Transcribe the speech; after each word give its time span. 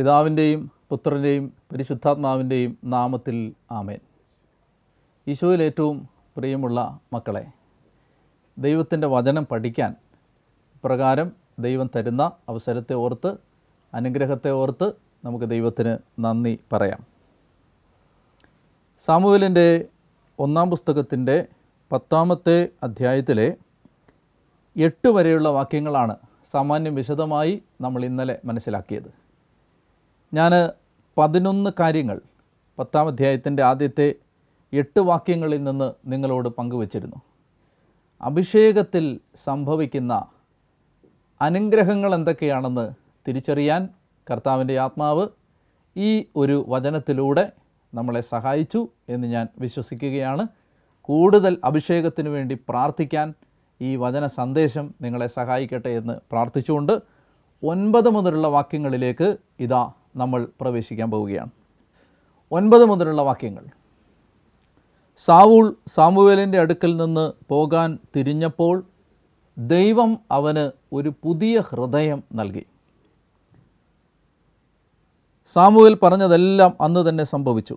പിതാവിന്റെയും 0.00 0.70
പുത്രന്റെയും 0.90 1.52
പരിശുദ്ധാത്മാവിന്റെയും 1.72 2.78
നാമത്തിൽ 2.84 3.52
ആമേൻ. 3.70 3.98
ഈശോയിൽ 5.28 5.62
ഏറ്റവും 5.62 6.08
പ്രിയമുള്ള 6.36 7.00
മക്കളെ 7.12 7.46
ദൈവത്തിന്റെ 8.58 9.06
വചനം 9.06 9.46
പഠിക്കാൻ 9.46 9.94
പ്രകാരം 10.84 11.32
ദൈവം 11.58 11.90
തരുന്ന 11.96 12.32
അവസരത്തെ 12.48 12.94
ഓർത്ത് 12.94 13.36
അനുഗ്രഹത്തെ 13.94 14.50
ഓർത്ത് 14.50 14.92
നമുക്ക് 15.24 15.44
ദൈവത്തിന് 15.44 15.98
നന്ദി 16.24 16.60
പറയാം. 16.72 17.06
സാമുവലിന്റെ 18.98 19.84
ഒന്നാം 20.38 20.70
പുസ്തകത്തിന്റെ 20.70 21.46
പത്താമത്തെ 21.92 22.68
അധ്യായത്തിലെ 22.82 23.56
എട്ട് 24.76 25.08
വരെയുള്ള 25.08 25.48
വാക്യങ്ങളാണ് 25.48 26.16
സാമാന്യം 26.50 26.94
വിശദമായി 26.94 27.62
നമ്മൾ 27.80 28.04
ഇന്നലെ 28.04 28.40
മനസ്സിലാക്കിയത്. 28.44 29.19
ഞാൻ 30.32 30.70
പതിനൊന്ന് 31.18 31.70
കാര്യങ്ങൾ 31.80 32.20
പത്താം 32.78 33.08
അധ്യായത്തിന്റെ 33.08 33.62
ആദ്യത്തെ 33.62 34.14
എട്ട് 34.72 35.00
വാക്യങ്ങളിൽ 35.00 35.64
നിന്ന് 35.64 35.92
നിങ്ങളോട് 36.06 36.48
പങ്കുവച്ചിരുന്നു. 36.48 37.16
അഭിഷേകത്തിൽ 38.20 39.20
സംഭവിക്കുന്ന 39.44 40.26
അനുഗ്രഹങ്ങൾ 41.42 42.14
എന്തൊക്കെയാണെന്ന് 42.14 42.90
തിരിച്ചറിയാൻ 43.28 43.88
കർത്താവിന്റെ 44.30 44.78
ആത്മാവ് 44.78 45.28
ഈ 45.96 46.24
ഒരു 46.36 46.66
വചനത്തിലൂടെ 46.68 47.52
നമ്മളെ 47.94 48.20
സഹായിച്ചു 48.20 48.88
എന്ന് 49.08 49.28
ഞാൻ 49.28 49.48
വിശ്വസിക്കുകയാണ്. 49.58 50.46
കൂടുതൽ 51.00 51.58
അഭിഷേകത്തിന് 51.64 52.28
വേണ്ടി 52.28 52.58
പ്രാർത്ഥിക്കാൻ 52.68 53.34
ഈ 53.80 53.96
വചന 53.96 54.26
സന്ദേശം 54.26 54.94
നിങ്ങളെ 55.02 55.26
സഹായിക്കട്ടെ 55.26 55.88
എന്ന് 55.88 56.12
പ്രാർത്ഥിച്ചുകൊണ്ട് 56.32 57.02
ഒൻപത് 57.62 58.08
മുതലുള്ള 58.08 58.48
വാക്യങ്ങളിലേക്ക് 58.48 59.36
ഇതാ 59.60 59.92
നമ്മൾ 60.16 60.48
പ്രവേശിക്കാൻ 60.60 61.10
പോവുകയാണ്. 61.10 61.50
ഒൻപത് 62.52 62.84
മുതലുള്ള 62.84 63.22
വാക്യങ്ങൾ. 63.22 63.64
സാവൂൾ 65.24 65.76
സാമുവേലിന്റെ 65.86 66.58
അടുക്കൽ 66.58 66.96
നിന്ന് 66.96 67.32
പോകാൻ 67.48 67.98
തിരിഞ്ഞപ്പോൾ 68.16 68.84
ദൈവം 69.58 70.18
അവന് 70.30 70.70
ഒരു 70.92 71.12
പുതിയ 71.22 71.60
ഹൃദയം 71.60 72.22
നൽകി. 72.34 72.66
സാമുവേൽ 75.52 75.98
പറഞ്ഞതെല്ലാം 76.02 76.76
അന്ന് 76.80 77.08
തന്നെ 77.08 77.24
സംഭവിച്ചു. 77.24 77.76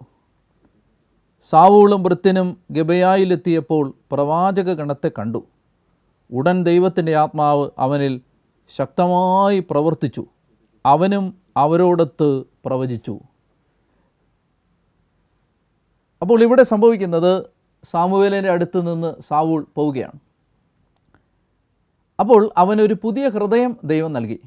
സാവൂളും 1.50 2.04
വൃത്തിനും 2.04 2.58
ഗബയായിലെത്തിയപ്പോൾ 2.72 3.94
പ്രവാചക 4.12 4.74
ഗണത്തെ 4.74 5.12
കണ്ടു. 5.20 5.46
ഉടൻ 6.32 6.64
ദൈവത്തിന്റെ 6.64 7.16
ആത്മാവ് 7.16 7.70
അവനിൽ 7.78 8.22
ശക്തമായി 8.76 9.66
പ്രവർത്തിച്ചു. 9.70 10.26
അവനും 10.86 11.43
അവരോടൊത്ത് 11.58 12.44
പ്രവചിച്ചു. 12.66 13.20
അപ്പോൾ 16.22 16.44
ഇവിടെ 16.44 16.64
സംഭവിക്കുന്നത് 16.64 17.46
സാമുവേലിന്റെ 17.84 18.52
അടുത്ത് 18.52 18.94
നിന്ന് 18.94 19.16
സാവൂൾ 19.22 19.68
പോവുകയാണ്. 19.76 20.20
അപ്പോൾ 22.20 22.50
അവനൊരു 22.58 22.96
പുതിയ 23.04 23.28
ഹൃദയം 23.30 23.78
ദൈവം 23.84 24.14
നൽകി. 24.14 24.40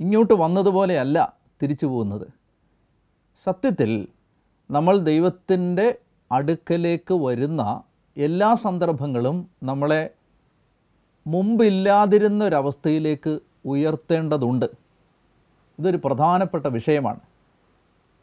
ഇങ്ങോട്ട് 0.00 0.34
വന്നതുപോലെയല്ല 0.34 1.36
തിരിച്ചു 1.62 1.86
പോകുന്നത്. 1.86 2.28
സത്യത്തിൽ 3.44 4.08
നമ്മൾ 4.70 4.98
ദൈവത്തിന്റെ 4.98 5.98
അടുക്കലേക്ക് 6.32 7.14
വരുന്ന 7.14 7.82
എല്ലാ 8.16 8.54
സന്ദർഭങ്ങളും 8.54 9.50
നമ്മളെ 9.62 10.10
മുമ്പില്ലാതിരുന്ന 11.26 12.44
ഒരവസ്ഥയിലേക്ക് 12.44 13.40
ഉയർത്തേണ്ടതുണ്ട്. 13.64 14.83
ഇതൊരു 15.78 16.00
പ്രധാനപ്പെട്ട 16.04 16.66
വിഷയമാണ്. 16.66 17.20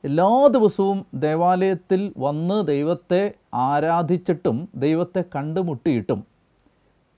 എല്ലാ 0.03 0.47
ദിവസവും 0.47 1.05
ദേവാലയത്തിൽ 1.13 2.13
വന്ന് 2.17 2.67
ദൈവത്തെ 2.67 3.33
ആരാധിച്ചിട്ടും 3.53 4.69
ദൈവത്തെ 4.75 5.23
കണ്ടുമുട്ടിയിട്ടും 5.35 6.27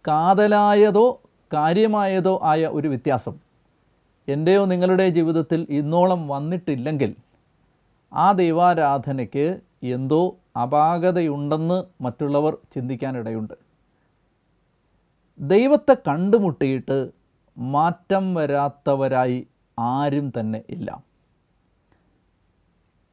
കാതലായതോ 0.08 1.22
കാര്യമായതോ 1.54 2.40
ആയ 2.44 2.66
ഒരു 2.66 2.88
വ്യത്യാസം. 2.88 3.36
എന്റെയോ 4.28 4.66
നിങ്ങളുടെ 4.66 5.10
ജീവിതത്തിൽ 5.10 5.68
ഇന്നോളം 5.70 6.28
വന്നിട്ടില്ലെങ്കിൽ 6.28 7.16
ആ 8.14 8.32
ദൈവാരാധനയ്ക്ക് 8.32 9.60
എന്തോ 9.84 10.36
അപാകതയുണ്ടെന്ന് 10.62 12.04
മറ്റുള്ളവർ 12.04 12.58
ചിന്തിക്കാനിടയുണ്ട്. 12.76 13.54
ദൈവത്തെ 15.40 15.94
കണ്ടുമുട്ടിയിട്ട് 15.94 17.12
മാറ്റം 17.58 18.36
വരാത്തവരായി 18.36 19.48
ആരും 19.80 20.34
തന്നെ 20.40 20.62
ഇല്ല. 20.70 21.04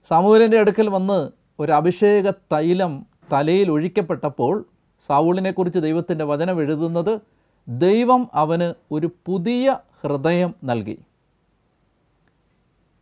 സാമൂഹലിന്റെ 0.09 0.59
അടുക്കൽ 0.59 0.89
വന്ന് 0.89 1.31
ഒരു 1.61 1.73
അഭിഷേക 1.73 2.31
തൈലം 2.31 3.07
തലയിൽ 3.33 3.71
ഒഴിക്കപ്പെട്ടപ്പോൾ 3.71 4.65
സാവൂളിനെക്കുറിച്ച് 5.07 5.79
ദൈവത്തിന്റെ 5.79 6.25
വചനം 6.25 6.61
എഴുതുന്നത് 6.61 7.21
ദൈവം 7.69 8.29
അവന് 8.35 8.75
ഒരു 8.93 9.11
പുതിയ 9.27 9.77
ഹൃദയം 10.03 10.55
നൽകി. 10.65 10.99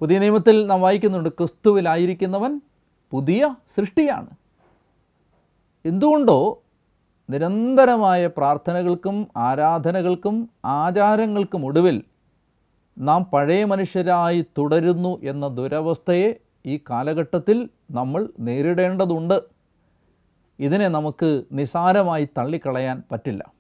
പുതിയ 0.01 0.19
നിയമത്തിൽ 0.19 0.67
നാം 0.67 0.81
വായിക്കുന്നുണ്ട് 0.81 1.29
ക്രിസ്തുവിലായിരിക്കുന്നവൻ 1.29 2.61
പുതിയ 3.11 3.55
സൃഷ്ടിയാണ്. 3.75 4.31
എന്തുകൊണ്ടോ 5.85 6.63
നിരന്തരമായ 7.31 8.27
പ്രാർത്ഥനകൾക്കും 8.27 9.29
ആരാധനകൾക്കും 9.37 10.51
ആചാരങ്ങൾക്കും 10.65 11.67
ഒടുവിൽ 11.67 12.03
നാം 12.99 13.25
പഴയ 13.25 13.65
മനുഷ്യരായി 13.65 14.47
തുടരുന്നു 14.59 15.21
എന്ന 15.23 15.49
ദുരവസ്ഥയെ 15.49 16.35
ഈ 16.67 16.81
കാലഘട്ടത്തിൽ 16.91 17.69
നമ്മൾ 17.91 18.29
നേരിടേണ്ടതുണ്ട്. 18.41 19.43
ഇതിനെ 20.59 20.89
നമുക്ക് 20.89 21.43
നിസാരമായി 21.53 22.29
തള്ളിക്കളയാൻ 22.39 23.03
പറ്റില്ല. 23.13 23.53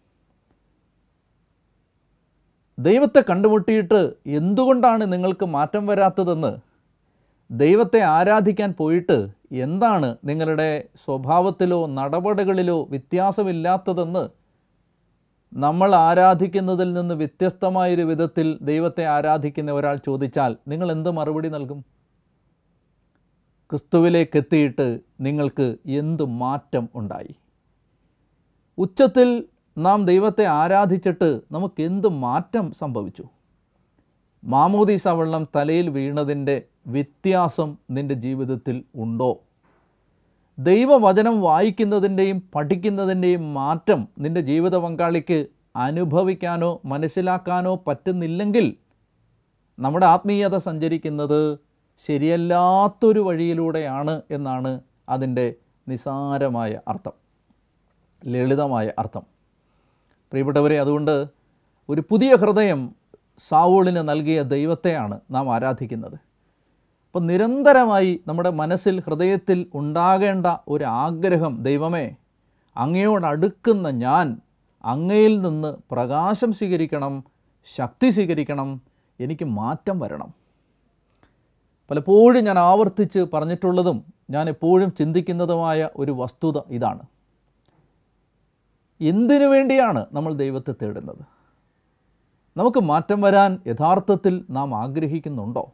ദൈവത്തെ 2.78 3.24
കണ്ടുമുട്ടിയിട്ട് 3.30 4.12
എന്തുകൊണ്ടാണ് 4.26 5.12
നിങ്ങൾക്ക് 5.12 5.46
മാറ്റം 5.46 5.86
വരാത്തതെന്ന്? 5.86 6.56
ദൈവത്തെ 7.50 8.00
ആരാധിക്കാൻ 8.00 8.74
പോയിട്ട് 8.78 9.28
എന്താണ് 9.52 10.16
നിങ്ങളുടെ 10.24 10.84
സ്വഭാവത്തിലോ 11.04 11.86
നടപടികളിലോ 11.86 12.84
വ്യത്യാസമില്ലാത്തതെന്ന് 12.84 14.28
നമ്മൾ 15.52 15.94
ആരാധിക്കുന്നതിൽ 15.94 16.92
നിന്ന് 16.92 17.14
വ്യത്യസ്തമായൊരു 17.14 18.02
വിധത്തിൽ 18.02 18.58
ദൈവത്തെ 18.62 19.06
ആരാധിക്കുന്ന 19.06 19.72
ഒരാൾ 19.72 19.96
ചോദിച്ചാൽ 19.96 20.56
നിങ്ങൾ 20.68 20.92
എന്ത് 20.92 21.10
മറുപടി 21.10 21.48
നൽകും? 21.48 21.84
ക്രിസ്തുവിലേക്ക് 23.70 24.36
എത്തിയിട്ട് 24.36 25.00
നിങ്ങൾക്ക് 25.20 25.76
എന്ത് 25.86 26.24
മാറ്റം 26.24 26.88
ഉണ്ടായി? 26.94 27.34
ഉച്ചത്തിൽ 28.78 29.44
നാം 29.78 30.06
ദൈവത്തെ 30.06 30.44
ആരാധിച്ചിട്ട് 30.44 31.40
നമുക്ക് 31.52 31.82
എന്ത് 31.82 32.08
മാറ്റം 32.08 32.72
സംഭവിച്ചു? 32.72 33.24
മാമോദീസ 34.44 35.08
വെള്ളം 35.08 35.48
തലയിൽ 35.56 35.88
വീണതിന്റെ 35.88 36.62
വ്യത്യാസം 36.86 37.76
നിന്റെ 37.90 38.14
ജീവിതത്തിൽ 38.14 38.84
ഉണ്ടോ? 38.94 39.40
ദൈവവചനം 40.58 41.40
വായിക്കുന്നതിന്റെയും 41.40 42.42
പഠിക്കുന്നതിന്റെയും 42.54 43.54
മാറ്റം 43.54 44.08
നിന്റെ 44.18 44.40
ജീവിത 44.40 44.76
പങ്കാളിക്ക് 44.76 45.46
അനുഭവിക്കാനോ 45.76 46.80
മനസ്സിലാക്കാനോ 46.84 47.82
പറ്റുന്നില്ലെങ്കിൽ 47.86 48.76
നമ്മുടെ 49.78 50.06
ആത്മീയത 50.06 50.56
സഞ്ചരിക്കുന്നത് 50.56 51.58
ശരിയല്ലാത്തൊരു 52.06 53.20
വഴിയിലൂടെയാണ് 53.20 54.22
എന്നാണ് 54.30 54.80
അതിന്റെ 55.08 55.54
നിസാരമായ 55.88 56.80
അർത്ഥം 56.88 57.12
ലളിതമായ 58.26 58.92
അർത്ഥം. 58.98 59.22
പ്രിയപ്പെട്ടവരെ 60.30 60.80
അതുകൊണ്ട് 60.80 61.26
ഒരു 61.88 62.02
പുതിയ 62.10 62.34
ഹൃദയം 62.34 62.94
സാവൂളിന് 63.48 64.08
നൽകിയ 64.08 64.42
ദൈവത്തെയാണ് 64.42 65.20
നാം 65.30 65.54
ആരാധിക്കുന്നത്. 65.54 66.27
അപ്പം 67.08 67.26
നിരന്തരമായി 67.26 68.20
നമ്മുടെ 68.26 68.50
മനസ്സിൽ 68.50 69.00
ഹൃദയത്തിൽ 69.00 69.66
ഉണ്ടാകേണ്ട 69.74 70.46
ഒരു 70.68 70.84
ആഗ്രഹം 70.84 71.62
ദൈവമേ 71.62 72.16
അങ്ങയോടടുക്കുന്ന 72.76 73.90
ഞാൻ 73.90 74.40
അങ്ങയിൽ 74.84 75.40
നിന്ന് 75.40 75.76
പ്രകാശം 75.90 76.52
സ്വീകരിക്കണം 76.52 77.24
ശക്തി 77.74 78.10
സ്വീകരിക്കണം 78.10 78.82
എനിക്ക് 79.20 79.44
മാറ്റം 79.44 80.00
വരണം. 80.00 80.34
പലപ്പോഴും 81.90 82.44
ഞാൻ 82.44 82.58
ആവർത്തിച്ച് 82.58 83.26
പറഞ്ഞിട്ടുള്ളതും 83.32 84.04
ഞാൻ 84.30 84.48
എപ്പോഴും 84.48 84.92
ചിന്തിക്കുന്നതുമായ 84.98 85.88
ഒരു 85.96 86.12
വസ്തുത 86.12 86.60
ഇതാണ്. 86.68 87.02
എന്തിനു 89.00 89.46
വേണ്ടിയാണ് 89.46 90.06
നമ്മൾ 90.12 90.34
ദൈവത്തെ 90.34 90.74
തേടുന്നത്? 90.82 91.24
നമുക്ക് 92.56 92.78
മാറ്റം 92.78 93.20
വരാൻ 93.20 93.58
യഥാർത്ഥത്തിൽ 93.66 94.44
നാം 94.50 94.74
ആഗ്രഹിക്കുന്നുണ്ടോ? 94.74 95.72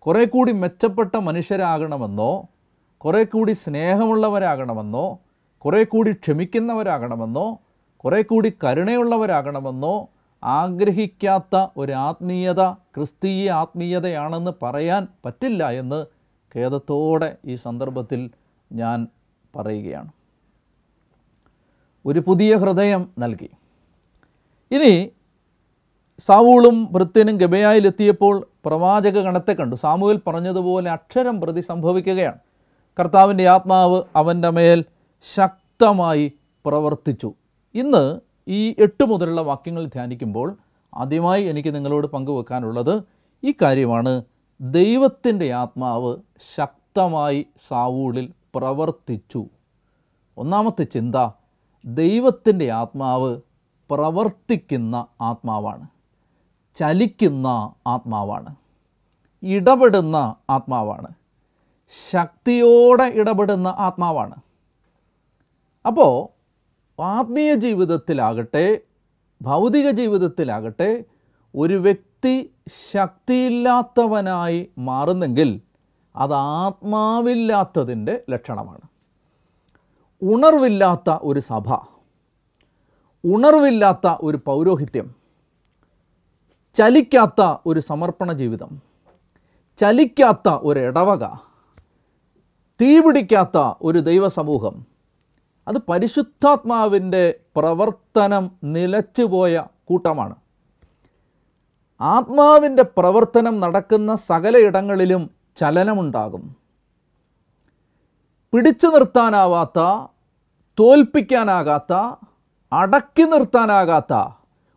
കുറേ 0.00 0.24
കൂടി 0.24 0.52
മെച്ചപ്പെട്ട 0.52 1.16
മനുഷ്യരാകണമെന്നോ 1.16 2.48
കുറേ 2.98 3.24
കൂടി 3.24 3.52
സ്നേഹമുള്ളവരാകണമെന്നോ 3.52 5.20
കുറേ 5.58 5.84
കൂടി 5.84 6.12
ക്ഷമിക്കുന്നവരാകണമെന്നോ 6.12 7.58
കുറേ 7.96 8.22
കൂടി 8.22 8.52
കരുണയുള്ളവരാകണമെന്നോ 8.64 10.08
ആഗ്രഹിക്കാത്ത 10.44 11.66
ഒരു 11.76 11.92
ആത്മീയത 11.92 12.72
ക്രിസ്തീയ 12.72 13.50
ആത്മീയതയാണെന്ന് 13.50 14.50
പറയാൻ 14.62 15.08
പറ്റില്ല 15.24 15.70
എന്ന് 15.70 16.06
ഖേദത്തോടെ 16.56 17.36
ഈ 17.44 17.54
സന്ദർഭത്തിൽ 17.54 18.30
ഞാൻ 18.72 19.06
പറയുകയാണ്. 19.56 20.10
ഒരു 22.06 22.20
പുതിയ 22.20 22.56
ഹൃദയം 22.56 23.10
നൽകി. 23.18 23.50
ഇനി 24.70 25.10
സാവൂളും 26.18 26.88
വൃത്യനും 26.92 27.36
ഗബയായിലെത്തിയപ്പോൾ 27.36 28.46
പ്രവാചക 28.64 29.20
ഗണത്തെ 29.20 29.52
കണ്ടു. 29.52 29.76
സാമുവേൽ 29.76 30.20
പറഞ്ഞതുപോലെ 30.26 30.90
അക്ഷരം 30.90 31.40
പ്രതി 31.40 31.60
സംഭവിക്കുകയാണ്. 31.60 32.38
കർത്താവിന്റെ 33.00 33.48
ആത്മാവ് 33.48 34.02
അവന്റെ 34.16 34.50
മേൽ 34.50 34.84
ശക്തമായി 35.34 36.32
പ്രവർത്തിച്ചു. 36.66 37.34
ഇന്ന് 37.74 38.20
ഈ 38.48 38.70
എട്ട് 38.78 39.04
മുതലുള്ള 39.04 39.40
വാക്യങ്ങൾ 39.40 39.84
ധ്യാനിക്കുമ്പോൾ 39.84 40.56
ആദ്യമായി 40.94 41.44
എനിക്ക് 41.44 41.74
നിങ്ങളോട് 41.74 42.06
പങ്കുവെക്കാനുള്ളത് 42.06 43.02
ഈ 43.44 43.54
കാര്യമാണ്. 43.62 44.22
ദൈവത്തിന്റെ 44.60 45.52
ആത്മാവ് 45.52 46.16
ശക്തമായി 46.56 47.46
സാവൂളിൽ 47.68 48.32
പ്രവർത്തിച്ചു. 48.54 49.46
ഒന്നാമത്തെ 50.38 50.84
ചിന്ത 50.84 51.28
ദൈവത്തിന്റെ 51.84 52.70
ആത്മാവ് 52.70 53.40
പ്രവർത്തിക്കുന്ന 53.90 55.06
ആത്മാവാണ്. 55.20 55.88
ചലിക്കുന്ന 56.76 57.72
ആത്മാവാണ്. 57.86 58.56
ഇടപെടുന്ന 59.42 60.34
ആത്മാവാണ്. 60.50 61.08
ശക്തിയോടെ 62.10 63.02
ഇടപെടുന്ന 63.02 63.74
ആത്മാവാണ്. 63.78 64.34
അപ്പോൾ 65.86 66.12
ആത്മീയ 67.02 67.54
ജീവിതത്തിലാകട്ടെ 67.54 68.80
ഭൗതിക 69.42 69.90
ജീവിതത്തിലാകട്ടെ 69.90 71.04
ഒരു 71.54 71.74
വ്യക്തി 71.74 72.52
ശക്തിയില്ലാത്തവനായി 72.92 74.70
മാറുന്നെങ്കിൽ 74.78 75.60
അത് 76.16 76.34
ആത്മാവില്ലാത്തതിന്റെ 76.34 78.24
ലക്ഷണമാണ്. 78.30 78.80
ഉണർവില്ലാത്ത 80.22 81.18
ഒരു 81.22 81.40
സഭ 81.40 81.74
ഉണർവില്ലാത്ത 83.24 84.16
ഒരു 84.22 84.38
പൗരോഹിത്യം 84.44 85.19
ചലിക്കാത്ത 86.74 87.56
ഒരു 87.66 87.80
സമർപ്പണ 87.80 88.32
ജീവിതം 88.32 88.70
ചലിക്കാത്ത 89.78 90.48
ഒരു 90.62 90.80
ഇടവക 90.80 91.24
തീപിടിക്കാത്ത 92.80 93.74
ഒരു 93.82 93.98
ദൈവസമൂഹം 93.98 94.86
അത് 95.68 95.78
പരിശുദ്ധാത്മാവിന്റെ 95.88 97.40
പ്രവർത്തനം 97.56 98.50
നിലച്ചുപോയ 98.64 99.64
കൂട്ടമാണ്. 99.84 100.36
ആത്മാവിന്റെ 102.00 102.82
പ്രവർത്തനം 102.82 103.60
നടക്കുന്ന 103.60 104.14
സകലയിടങ്ങളിലും 104.14 105.30
ചലനമുണ്ടാകും. 105.56 106.56
പിടിച്ചു 108.52 108.86
നിർത്താനാവാത്ത 108.86 109.78
തോൽപ്പിക്കാനാകാത്ത 110.78 111.92
അടക്കി 112.72 113.22
നിർത്താനാകാത്ത 113.22 114.14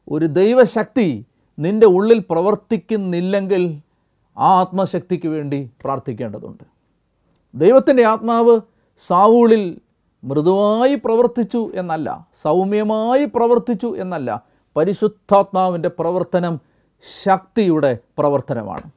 ഒരു 0.08 0.26
ദൈവശക്തി 0.26 1.26
നിന്റെ 1.60 1.88
ഉള്ളിൽ 1.88 2.26
പ്രവർത്തിക്കുന്നില്ലെങ്കിൽ 2.30 3.80
ആ 4.38 4.60
ആത്മശക്തിക്ക് 4.60 5.28
വേണ്ടി 5.28 5.72
പ്രാർത്ഥിക്കേണ്ടതുണ്ട്. 5.84 6.64
ദൈവത്തിന്റെ 7.56 8.04
ആത്മാവ് 8.04 8.62
സാവൂളിൽ 9.08 9.82
മൃദുവായി 10.24 10.96
പ്രവർത്തിച്ചു 10.96 11.72
എന്നല്ല 11.76 12.28
സൗമ്യമായി 12.42 13.26
പ്രവർത്തിച്ചു 13.26 13.96
എന്നല്ല 13.98 14.44
പരിശുദ്ധാത്മാവിന്റെ 14.76 15.90
പ്രവർത്തനം 15.90 16.62
ശക്തിയുടെ 17.24 17.98
പ്രവർത്തനമാണ്. 18.18 18.92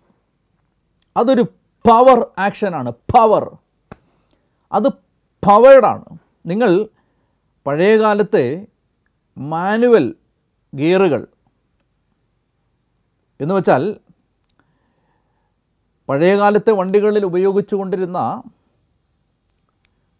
അതൊരു 1.16 1.42
പവർ 1.90 2.26
ആക്ഷനാണ് 2.38 2.90
പവർ. 2.90 3.56
അത് 4.72 4.88
പവേഡാണ്. 5.48 6.04
നിങ്ങൾ 6.46 6.88
പഴയകാലത്തെ 7.66 8.66
മാനുവൽ 9.38 10.14
ഗിയറുകൾ 10.76 11.26
എന്ന് 13.40 13.54
വെച്ചാൽ 13.54 13.82
പഴയകാലത്തെ 16.08 16.72
വണ്ടികളിൽ 16.72 17.24
ഉപയോഗിച്ചുകൊണ്ടിരുന്ന 17.24 18.18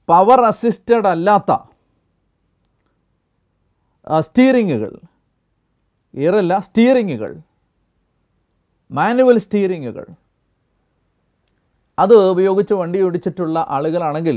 പവർ 0.09 0.41
അസിസ്റ്റഡ് 0.41 1.09
അല്ലാത്ത 1.09 1.53
സ്റ്റീറിങ്ങുകൾ 4.21 4.93
ഗിയറല്ല 6.15 6.59
സ്റ്റീറിങ്ങുകൾ 6.59 7.31
മാനുവൽ 8.91 9.39
സ്റ്റീറിങ്ങുകൾ 9.39 10.07
അത് 11.99 12.15
ഉപയോഗിച്ച് 12.31 12.75
വണ്ടി 12.75 12.99
ഓടിച്ചിട്ടുള്ള 13.03 13.67
ആളുകളാണെങ്കിൽ 13.69 14.37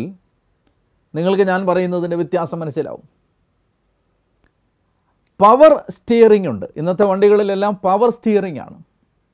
നിങ്ങൾക്ക് 1.14 1.44
ഞാൻ 1.44 1.68
പറയുന്നതിന്റെ 1.68 2.16
വ്യത്യാസം 2.16 2.60
മനസ്സിലാവും. 2.60 3.19
പവർ 5.40 5.84
സ്റ്റിയറിംഗ് 5.90 6.48
ഉണ്ട്. 6.48 6.66
ഇന്നത്തെ 6.78 7.04
വണ്ടികളിലെല്ലാം 7.04 7.76
പവർ 7.76 8.10
സ്റ്റിയറിംഗ് 8.10 8.60
ആണ്. 8.60 8.84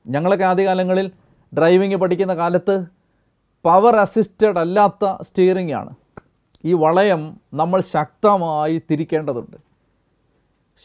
ഞങ്ങളൊക്കെ 0.06 0.44
ആദ്യകാലങ്ങളിൽ 0.44 1.10
ഡ്രൈവിംഗ് 1.58 1.96
പഠിക്കുന്ന 1.96 2.34
കാലത്ത് 2.34 2.86
പവർ 3.64 3.96
അസിസ്റ്റഡ് 3.96 4.58
അല്ലാത്ത 4.58 5.22
സ്റ്റിയറിംഗ് 5.22 5.72
ആണ്. 5.72 5.94
ഈ 6.64 6.72
വളയം 6.72 7.40
നമ്മൾ 7.54 7.80
ശക്തമായി 7.80 8.82
തിരിക്കേണ്ടതുണ്ട്. 8.90 9.56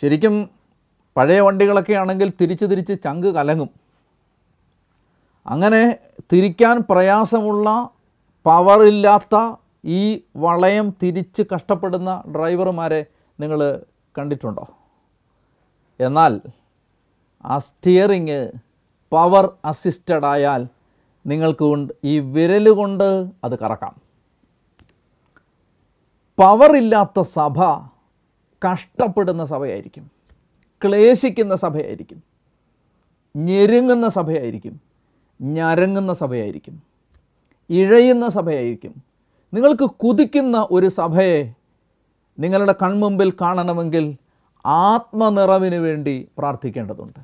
ശരിക്കും 0.02 0.50
പഴയ 1.18 1.40
വണ്ടികളൊക്കെ 1.40 1.94
ആണെങ്കിൽ 1.94 2.34
തിരിച്ച് 2.42 2.66
തിരിച്ച് 2.66 2.94
ചങ്ക് 3.04 3.28
കലങ്ങും. 3.28 3.70
അങ്ങനെ 5.46 5.98
തിരിക്കാൻ 6.34 6.84
പ്രയാസമുള്ള 6.90 7.90
പവറില്ലാത്ത 8.46 9.56
ഈ 9.86 10.22
വളയം 10.36 10.94
തിരിച്ച് 11.04 11.44
കഷ്ടപ്പെടുന്ന 11.56 12.24
ഡ്രൈവർമാരെ 12.36 13.06
നിങ്ങൾ 13.40 13.84
കണ്ടിട്ടുണ്ടോ? 14.18 14.68
എന്നാൽ 16.02 16.42
ആ 17.46 17.58
സ്റ്റിയറിങ് 17.58 18.52
പവർ 19.12 19.54
അസിസ്റ്റഡ് 19.66 20.26
ആയാൽ 20.26 20.68
നിങ്ങൾക്ക് 21.28 21.88
ഈ 22.04 22.20
വിരൽ 22.20 22.70
കൊണ്ട് 22.70 23.30
അത് 23.44 23.60
കറക്കാം. 23.60 23.96
പവറില്ലാത്ത 26.40 27.22
സഭ 27.22 27.64
കഷ്ടപ്പെടുന്ന 28.68 29.46
സഭയായിരിക്കും. 29.46 30.12
ക്ലേശിക്കുന്ന 30.86 31.56
സഭയായിരിക്കും. 31.56 32.24
ഞെരുങ്ങുന്ന 33.36 34.08
സഭയായിരിക്കും. 34.08 34.82
ഞരങ്ങുന്ന 35.42 36.14
സഭയായിരിക്കും. 36.14 36.84
ഇഴയുന്ന 37.70 38.30
സഭയായിരിക്കും. 38.30 39.04
നിങ്ങൾക്ക് 39.54 39.84
കുതിക്കുന്ന 39.84 40.68
ഒരു 40.72 40.88
സഭയെ 40.88 41.54
നിങ്ങളുടെ 42.40 42.76
കൺമുമ്പിൽ 42.82 43.34
കാണണമെങ്കിൽ 43.42 44.16
ആത്മനിറവിന് 44.66 45.76
വേണ്ടി 45.76 46.28
പ്രാർത്ഥിക്കേണ്ടതുണ്ട്. 46.38 47.20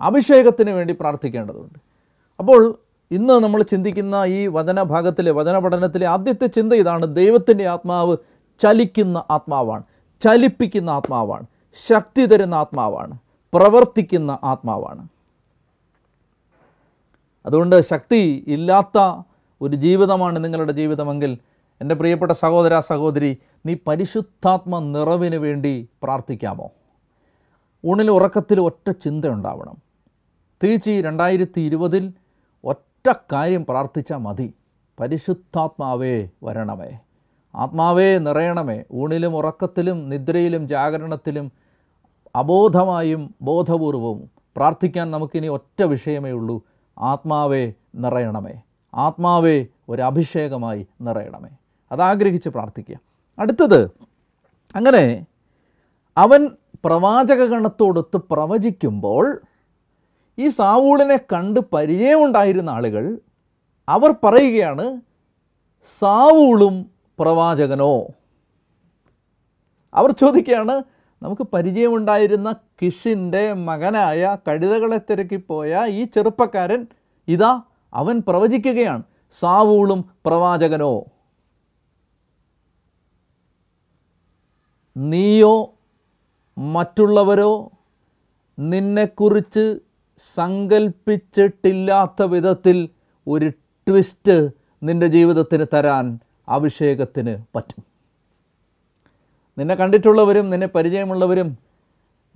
അഭിഷേകത്തിന് 0.00 0.70
വേണ്ടി 0.70 0.96
പ്രാർത്ഥിക്കേണ്ടതുണ്ട്. 1.00 1.78
അപ്പോൾ 2.38 2.78
ഇന്ന് 3.10 3.34
നമ്മൾ 3.34 3.62
ചിന്തിക്കുന്ന 3.62 4.22
ഈ 4.26 4.46
വചനഭാഗത്തിലെ 4.46 5.30
വചന 5.32 5.58
പഠനത്തിലെ 5.58 6.06
ആദ്യത്തെ 6.06 6.46
ചിന്ത 6.46 6.72
ഇതാണ്. 6.72 7.16
ദൈവത്തിന്റെ 7.16 7.68
ആത്മാവ് 7.68 8.16
ചലിക്കുന്ന 8.60 9.24
ആത്മാവാണ്. 9.30 9.82
ചലിപ്പിക്കുന്ന 10.20 10.90
ആത്മാവാണ്. 10.90 11.46
ശക്തി 11.88 12.26
തരുന്ന 12.26 12.54
ആത്മാവാണ്. 12.54 13.18
പ്രവർത്തിക്കുന്ന 13.54 14.38
ആത്മാവാണ്. 14.44 15.08
അതുകൊണ്ട് 17.46 17.80
ശക്തി 17.80 18.44
ഇല്ലാത്ത 18.48 19.22
ഒരു 19.62 19.76
ജീവിതമാണ് 19.76 20.44
നിങ്ങളുടെ 20.44 20.72
ജീവിതമെങ്കിൽ 20.72 21.38
എന്റെ 21.80 21.94
പ്രിയപ്പെട്ട 21.94 22.32
സഹോദര 22.32 22.80
സഹോദരി 22.80 23.38
നീ 23.66 23.76
പരിശുദ്ധാത്മ 23.86 24.78
നിറവിന് 24.78 25.34
വേണ്ടി 25.34 25.88
പ്രാർത്ഥിക്കാമോ? 26.02 26.70
ഊണിൽ 27.86 28.10
ഉറക്കത്തിൽ 28.10 28.60
ഒറ്റ 28.60 28.90
ചിന്ത 28.90 29.24
ഉണ്ടാവണം. 29.24 29.76
തീർച്ചി 30.64 31.02
രണ്ടായിരത്തി 31.02 31.60
ഇരുപതിൽ 31.60 32.12
ഒറ്റ 32.64 33.12
കാര്യം 33.32 33.66
പ്രാർത്ഥിച്ചാൽ 33.66 34.16
മതി. 34.16 34.54
പരിശുദ്ധാത്മാവേ 35.00 36.28
വരണമേ. 36.42 36.98
ആത്മാവേ 37.54 38.18
നിറയണമേ. 38.18 38.82
ഊണിലും 38.92 39.36
ഉറക്കത്തിലും 39.36 40.08
നിദ്രയിലും 40.08 40.68
ജാഗരണത്തിലും 40.68 41.52
അബോധമായും 42.36 43.34
ബോധപൂർവവും 43.42 44.30
പ്രാർത്ഥിക്കാൻ 44.56 45.10
നമുക്കിനി 45.10 45.46
ഒറ്റ 45.46 45.82
വിഷയമേ 45.82 46.30
ഉള്ളൂ. 46.30 46.62
ആത്മാവേ 46.98 47.72
നിറയണമേ. 47.94 48.62
ആത്മാവേ 48.94 49.66
ഒരു 49.88 50.02
അഭിഷേകമായി 50.02 50.86
നിറയണമേ. 51.00 51.48
അതാഗ്രഹിച്ച് 51.92 52.48
പ്രാർത്ഥിക്കുക. 52.48 52.98
അടുത്തത് 53.38 53.90
അങ്ങനെ 54.74 55.26
അവൻ 56.16 56.50
പ്രവാചക 56.84 57.44
ഗണത്തോടൊത്ത് 57.44 58.16
പ്രവചിക്കുമ്പോൾ 58.16 59.40
ഈ 60.38 60.48
സാവൂളിനെ 60.48 61.16
കണ്ട് 61.16 61.60
പരിചയമുണ്ടായിരുന്ന 61.72 62.70
ആളുകൾ 62.70 63.18
അവർ 63.88 64.14
പറയുകയാണ് 64.24 65.00
സാവൂളും 65.98 66.90
പ്രവാചകനോ? 67.18 68.06
അവർ 69.94 70.10
ചോദിക്കുകയാണ് 70.10 70.82
നമുക്ക് 71.22 71.42
പരിചയമുണ്ടായിരുന്ന 71.42 72.54
കിഷിന്റെ 72.82 73.52
മകനായ 73.52 74.36
കഴുതകളെ 74.48 74.98
തിരക്കിപ്പോയ 74.98 75.84
ഈ 75.86 76.04
ചെറുപ്പക്കാരൻ 76.04 76.86
ഇതാ 77.28 77.62
അവൻ 77.94 78.22
പ്രവചിക്കുകയാണ് 78.28 79.02
സാവൂളും 79.40 80.04
പ്രവാചകനോ 80.26 81.04
നീയോ 84.98 85.74
മറ്റുള്ളവരോ 86.58 87.70
നിന്നെക്കുറിച്ച് 88.58 89.78
സങ്കൽപ്പിച്ചിട്ടില്ലാത്ത 90.34 92.22
വിധത്തിൽ 92.22 92.88
ഒരു 93.28 93.48
ട്വിസ്റ്റ് 93.88 94.50
നിന്റെ 94.82 95.06
ജീവിതത്തിന് 95.06 95.66
തരാൻ 95.74 96.18
അഭിഷേകത്തിന് 96.48 97.44
പറ്റും. 97.56 97.84
നിന്നെ 99.58 99.74
കണ്ടിട്ടുള്ളവരും 99.74 100.50
നിന്നെ 100.50 100.66
പരിചയമുള്ളവരും 100.66 101.58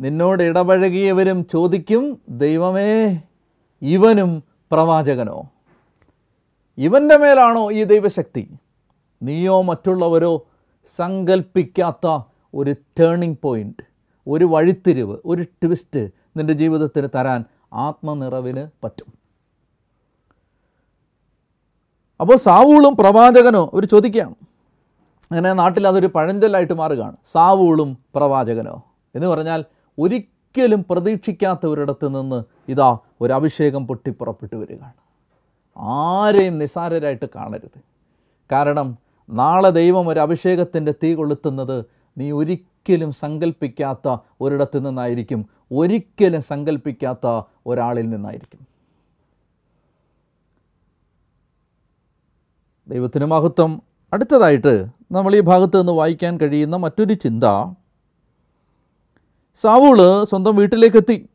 നിന്നോട് 0.01 0.43
ഇടപഴകിയവരും 0.43 1.47
ചോദിക്കും 1.53 2.21
ദൈവമേ 2.29 3.23
ഇവനും 3.83 4.43
പ്രവാചകനോ? 4.73 5.51
ഇവന്റെ 6.79 7.17
മേലാണോ 7.17 7.73
ഈ 7.73 7.85
ദൈവശക്തി? 7.85 8.49
നീയോ 9.23 9.63
മറ്റുള്ളവരോ 9.63 10.47
സങ്കൽപ്പിക്കാത്ത 10.87 12.32
ഒരു 12.55 12.75
ടേണിംഗ് 13.01 13.39
പോയിന്റ് 13.43 13.83
ഒരു 14.29 14.45
വഴിത്തിരിവ് 14.45 15.19
ഒരു 15.25 15.43
ട്വിസ്റ്റ് 15.43 16.11
നിന്റെ 16.37 16.53
ജീവിതത്തിന് 16.53 17.09
തരാൻ 17.15 17.45
ആത്മനിറവിന് 17.73 18.67
പറ്റും. 18.85 19.13
അപ്പോൾ 22.21 22.37
സാവൂളും 22.37 22.97
പ്രവാചകനോ 22.97 23.71
അവർ 23.75 23.85
ചോദിക്കുകയാണ്. 23.85 24.35
അങ്ങനെ 25.33 25.53
നാട്ടിൽ 25.53 25.89
അതൊരു 25.89 26.07
പഴഞ്ചൊല്ലായിട്ട് 26.07 26.73
മാറുകയാണ്. 26.73 27.17
സാവൂളും 27.33 27.99
പ്രവാചകനോ 28.15 28.85
എന്ന് 29.15 29.27
പറഞ്ഞാൽ 29.27 29.65
ഒരിക്കലും 29.99 30.85
പ്രതീക്ഷിക്കാത്തവരിടത്ത് 30.91 32.07
നിന്ന് 32.07 32.45
ഇതാ 32.69 32.99
ഒരു 33.21 33.33
അഭിഷേകം 33.33 33.87
പൊട്ടിപ്പുറപ്പെട്ടു 33.87 34.57
വരികയാണ്. 34.57 34.93
ആരെയും 35.79 36.59
നിസാരരായിട്ട് 36.59 37.27
കാണരുത്. 37.37 37.81
കാരണം 38.53 38.99
നാളെ 39.31 39.71
ദൈവം 39.71 40.09
ഒരു 40.09 40.21
അഭിഷേകത്തിന്റെ 40.21 40.95
തീ 41.03 41.15
കൊളുത്തുന്നത് 41.15 41.85
നീ 42.19 42.33
ഒരിക്കലും 42.33 43.13
സങ്കല്പിക്കാത്ത 43.13 44.17
ഒരിടത്തു 44.41 44.79
നിന്നായിരിക്കും. 44.79 45.47
ഒരിക്കലും 45.73 46.43
സങ്കല്പിക്കാത്ത 46.43 47.43
ഒരാളിൽ 47.67 48.11
നിന്നായിരിക്കും. 48.11 48.67
ദൈവത്തിന് 52.89 53.25
മഹത്വം. 53.25 53.83
അടുത്തതായിട്ട് 54.13 54.87
നമ്മൾ 55.13 55.37
ഈ 55.37 55.41
ഭാഗത്ത് 55.41 55.79
നിന്ന് 55.79 55.93
വായിക്കാൻ 55.93 56.41
കഴിയുന്ന 56.41 56.77
മറ്റൊരു 56.77 57.15
ചിന്ത. 57.15 57.45
സാവൂൾ 59.61 60.25
സ്വന്തം 60.25 60.57
വീട്ടിലേക്കെത്തി. 60.57 61.29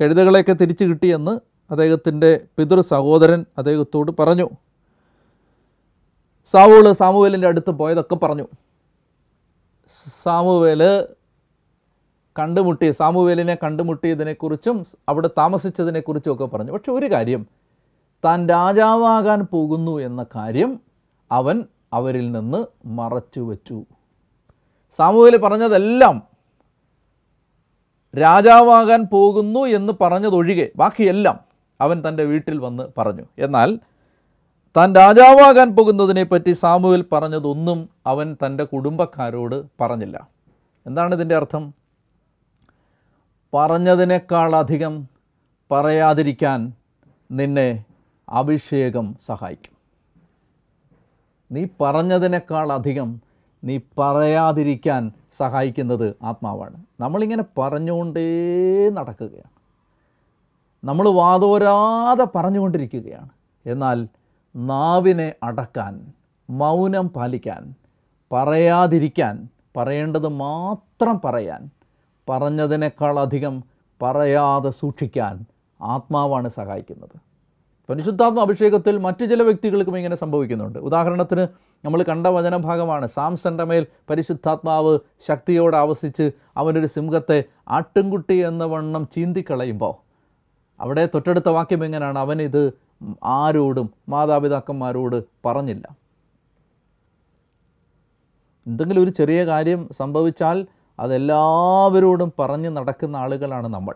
കഴുതകളെയൊക്കെ 0.00 0.52
തിരിച്ചു 0.52 0.84
കിട്ടിയെന്ന് 0.84 1.30
അദ്ദേഹത്തിന്റെ 1.70 2.40
പിതൃ 2.58 2.80
സഹോദരൻ 2.80 3.46
അദ്ദേഹത്തോട് 3.58 4.12
പറഞ്ഞു. 4.18 4.50
സാവൂൾ 6.46 6.92
സാമുവേലിന്റെ 6.92 7.48
അടുത്ത് 7.48 7.70
പോയതൊക്കെ 7.70 8.14
പറഞ്ഞു. 8.14 8.46
സാമുവേൽ 10.08 11.06
കണ്ടുമുട്ടി 12.38 12.90
സാമുവേലിനെ 12.90 13.58
കണ്ടുമുട്ടിയതിനെക്കുറിച്ചും 13.62 14.84
അവിടെ 15.08 15.30
താമസിച്ചതിനെക്കുറിച്ചും 15.38 16.32
ഒക്കെ 16.32 16.44
പറഞ്ഞു. 16.44 16.72
പക്ഷെ 16.72 16.92
ഒരു 16.92 17.12
കാര്യം 17.12 17.46
താൻ 18.24 18.48
രാജാവാകാൻ 18.48 19.40
പോകുന്നു 19.40 19.98
എന്ന 19.98 20.26
കാര്യം 20.36 20.80
അവൻ 21.32 21.64
അവരിൽ 21.92 22.32
നിന്ന് 22.32 22.64
മറച്ചു 22.86 23.40
വച്ചു. 23.40 23.84
സാമുവേൽ 24.96 25.36
പറഞ്ഞതെല്ലാം 25.36 26.22
രാജാവാകാൻ 28.20 29.06
പോകുന്നു 29.12 29.60
എന്ന് 29.60 29.92
പറഞ്ഞതൊഴികെ 30.00 30.70
ബാക്കിയെല്ലാം 30.76 31.40
അവൻ 31.80 32.08
തന്റെ 32.08 32.24
വീട്ടിൽ 32.24 32.58
വന്ന് 32.58 32.88
പറഞ്ഞു. 32.98 33.22
എന്നാൽ 33.38 33.78
താൻ 34.76 34.94
രാജാവാകാൻ 34.94 35.76
പോകുന്നതിനെപ്പറ്റി 35.76 36.52
സാമുവിൽ 36.52 37.04
പറഞ്ഞതൊന്നും 37.12 37.88
അവൻ 38.06 38.36
തന്റെ 38.46 38.64
കുടുംബക്കാരോട് 38.64 39.66
പറഞ്ഞില്ല. 39.80 40.28
എന്താണ് 40.86 41.14
ഇതിന്റെ 41.14 41.36
അർത്ഥം? 41.36 41.74
പറഞ്ഞതിനേക്കാളധികം 43.54 45.08
പറയാതിരിക്കാൻ 45.70 46.72
നിന്നെ 47.30 47.84
അഭിഷേകം 48.28 49.16
സഹായിക്കും. 49.26 49.76
നീ 51.52 51.66
പറഞ്ഞതിനേക്കാളധികം 51.80 53.20
നീ 53.64 53.78
പറയാതിരിക്കാൻ 53.98 55.12
സഹായിക്കുന്നത് 55.36 56.14
ആത്മാവാണ്. 56.22 56.84
നമ്മളിങ്ങനെ 57.00 57.44
പറഞ്ഞുകൊണ്ടേ 57.58 58.88
നടക്കുകയാണ്. 58.88 59.50
നമ്മൾ 60.84 61.08
വാതോരാതെ 61.08 62.26
പറഞ്ഞുകൊണ്ടിരിക്കുകയാണ്. 62.34 63.28
എന്നാൽ 63.66 64.08
നാവിനെ 64.56 65.34
അടക്കാൻ 65.42 66.12
മൗനം 66.50 67.08
പാലിക്കാൻ 67.08 67.74
പറയാതിരിക്കാൻ 68.32 69.48
പറയേണ്ടത് 69.76 70.28
മാത്രം 70.28 71.20
പറയാൻ 71.24 71.70
പറഞ്ഞതിനേക്കാളധികം 72.28 73.64
പറയാതെ 74.02 74.70
സൂക്ഷിക്കാൻ 74.70 75.44
ആത്മാവാണ് 75.80 76.48
സഹായിക്കുന്നത്. 76.48 77.16
പരിശുദ്ധാത്മ 77.90 78.40
അഭിഷേകത്തിൽ 78.40 78.98
മറ്റു 78.98 79.24
ചില 79.24 79.42
വ്യക്തികൾക്കും 79.42 79.96
ഇങ്ങനെ 79.96 80.16
സംഭവിക്കുന്നുണ്ട്. 80.16 80.78
ഉദാഹരണത്തിന് 80.78 81.48
നമ്മൾ 81.84 82.02
കണ്ട 82.02 82.26
വചനഭാഗമാണ്. 82.26 83.06
സാംസന്റെ 83.06 83.64
മേൽ 83.64 83.86
പരിശുദ്ധാത്മാവ് 84.10 84.98
ശക്തിയോടെ 85.20 85.76
ആവസിച്ച് 85.76 86.30
അവനൊരു 86.56 86.86
സിംഹത്തെ 86.86 87.44
ആട്ടുംകുട്ടി 87.68 88.34
എന്ന 88.34 88.64
വണ്ണം 88.64 89.08
ചീന്തിക്കളയുമ്പോൾ 89.14 89.94
അവിടെ 90.80 91.08
തൊട്ടടുത്ത 91.14 91.48
വാക്യം 91.48 91.84
എങ്ങനെയാണ്? 91.84 92.18
അവനിത് 92.18 92.89
ആരോടും 93.24 93.90
മാതാപിതാക്കന്മാരോട് 94.08 95.24
പറഞ്ഞില്ല. 95.46 95.96
എന്തെങ്കിലും 98.66 99.02
ഒരു 99.02 99.10
ചെറിയ 99.10 99.44
കാര്യം 99.46 99.88
സംഭവിച്ചാൽ 99.92 100.66
അതെല്ലാവരോടും 101.00 102.32
പറഞ്ഞ് 102.38 102.68
നടക്കുന്ന 102.68 103.16
ആളുകളാണ് 103.16 103.68
നമ്മൾ. 103.68 103.94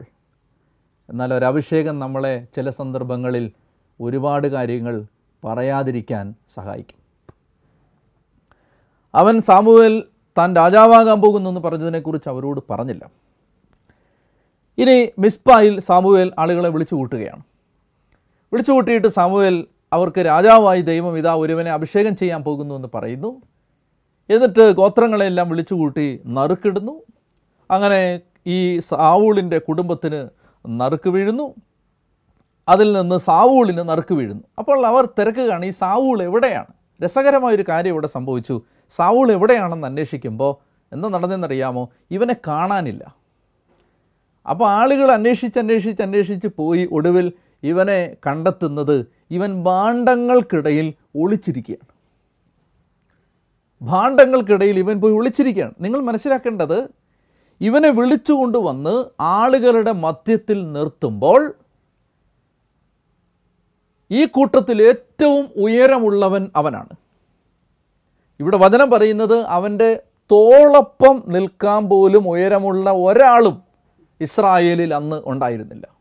എന്നാൽ 1.11 1.35
ഒരഭിഷേകം 1.35 1.99
നമ്മളെ 1.99 2.47
ചില 2.57 2.71
സന്ദർഭങ്ങളിൽ 2.71 3.53
ഒരുപാട് 4.01 4.47
കാര്യങ്ങൾ 4.47 5.05
പറയാതിരിക്കാൻ 5.45 6.35
സഹായിക്കും. 6.55 6.99
അവൻ 9.15 9.41
സാമുവേൽ 9.41 10.05
താൻ 10.39 10.57
രാജാവാകാൻ 10.57 11.21
പോകുന്നെന്ന് 11.21 11.61
പറഞ്ഞതിനെക്കുറിച്ച് 11.61 12.29
അവരോട് 12.29 12.61
പറഞ്ഞില്ല. 12.71 13.11
ഇനി 14.79 15.13
മിസ്പായിൽ 15.19 15.81
സാമുവേൽ 15.81 16.33
ആളുകളെ 16.39 16.69
വിളിച്ചു 16.69 16.95
കൂട്ടുകയാണ് 16.95 17.43
വിളിച്ചു 18.55 18.73
കൂട്ടിയിട്ട് 18.73 19.65
അവർക്ക് 19.93 20.19
രാജാവായി 20.19 20.81
ദൈവം 20.81 21.19
ഇതാ 21.19 21.35
ഒരുവനെ 21.35 21.71
അഭിഷേകം 21.71 22.17
ചെയ്യാൻ 22.17 22.45
പോകുന്നു 22.45 22.75
എന്ന് 22.75 22.89
പറയുന്നു. 22.95 23.43
എന്നിട്ട് 24.31 24.73
ഗോത്രങ്ങളെല്ലാം 24.73 25.49
വിളിച്ചു 25.49 25.75
കൂട്ടി 25.75 26.21
നറുക്കിടുന്നു. 26.27 27.03
അങ്ങനെ 27.71 28.21
ഈ 28.47 28.79
സാവൂളിന്റെ 28.79 29.59
കുടുംബത്തിന് 29.59 30.29
നറുക്ക് 30.69 31.09
വീഴുന്നു. 31.09 31.55
അതിൽ 32.69 32.93
നിന്ന് 32.93 33.19
സാവൂളിന് 33.19 33.79
നറുക്ക് 33.79 34.15
വീഴുന്നു. 34.15 34.45
അപ്പോൾ 34.59 34.87
അവർ 34.87 35.09
തിരക്കുകയാണ് 35.19 35.67
ഈ 35.67 35.71
സാവൂൾ 35.71 36.23
എവിടെയാണ്? 36.23 36.73
രസകരമായൊരു 37.05 37.65
കാര്യം 37.69 37.93
ഇവിടെ 37.93 38.07
സംഭവിച്ചു. 38.07 38.63
സാവൂൾ 38.97 39.33
എവിടെയാണെന്ന് 39.33 39.87
അന്വേഷിക്കുമ്പോൾ 39.87 40.85
എന്താ 40.93 41.09
നടന്നെന്നറിയാമോ 41.09 41.89
ഇവനെ 42.11 42.37
കാണാനില്ല. 42.49 43.15
അപ്പോൾ 44.51 44.69
ആളുകൾ 44.69 45.11
അന്വേഷിച്ച് 45.11 45.59
അന്വേഷിച്ച് 45.59 46.03
അന്വേഷിച്ച് 46.03 46.49
പോയി 46.57 46.89
ഒടുവിൽ 46.93 47.33
ഇവനെ 47.65 48.17
കണ്ടെത്തുന്നത് 48.27 49.07
ഇവൻ 49.31 49.65
ഭാണ്ഡങ്ങൾക്കിടയിൽ 49.65 50.95
ഒളിച്ചിരിക്കുകയാണ്. 51.17 51.95
ഭാണ്ഡങ്ങൾക്കിടയിൽ 53.83 54.79
ഇവൻ 54.79 55.01
പോയി 55.01 55.13
ഒളിച്ചിരിക്കുകയാണ്. 55.13 55.73
നിങ്ങൾ 55.81 56.01
മനസ്സിലാക്കേണ്ടത് 56.01 56.89
ഇവനെ 57.61 57.91
വിളിച്ചുകൊണ്ടുവന്ന് 57.91 59.05
ആളുകളുടെ 59.21 59.93
മധ്യത്തിൽ 59.93 60.73
നിർത്തുമ്പോൾ 60.73 61.55
ഈ 64.11 64.27
കൂട്ടത്തിൽ 64.27 64.83
ഏറ്റവും 64.83 65.49
ഉയരമുള്ളവൻ 65.57 66.51
അവനാണ്. 66.57 66.89
ഇവിടെ 68.41 68.57
വചനം 68.57 68.91
പറയുന്നത് 68.91 69.41
അവന്റെ 69.41 70.03
തോളൊപ്പം 70.33 71.23
നിൽക്കാൻ 71.27 71.89
പോലും 71.89 72.29
ഉയരമുള്ള 72.29 72.91
ഒരാളും 72.93 73.63
ഇസ്രായേലിൽ 74.21 74.95
അന്ന് 74.95 75.23
ഉണ്ടായിരുന്നില്ല. 75.25 75.94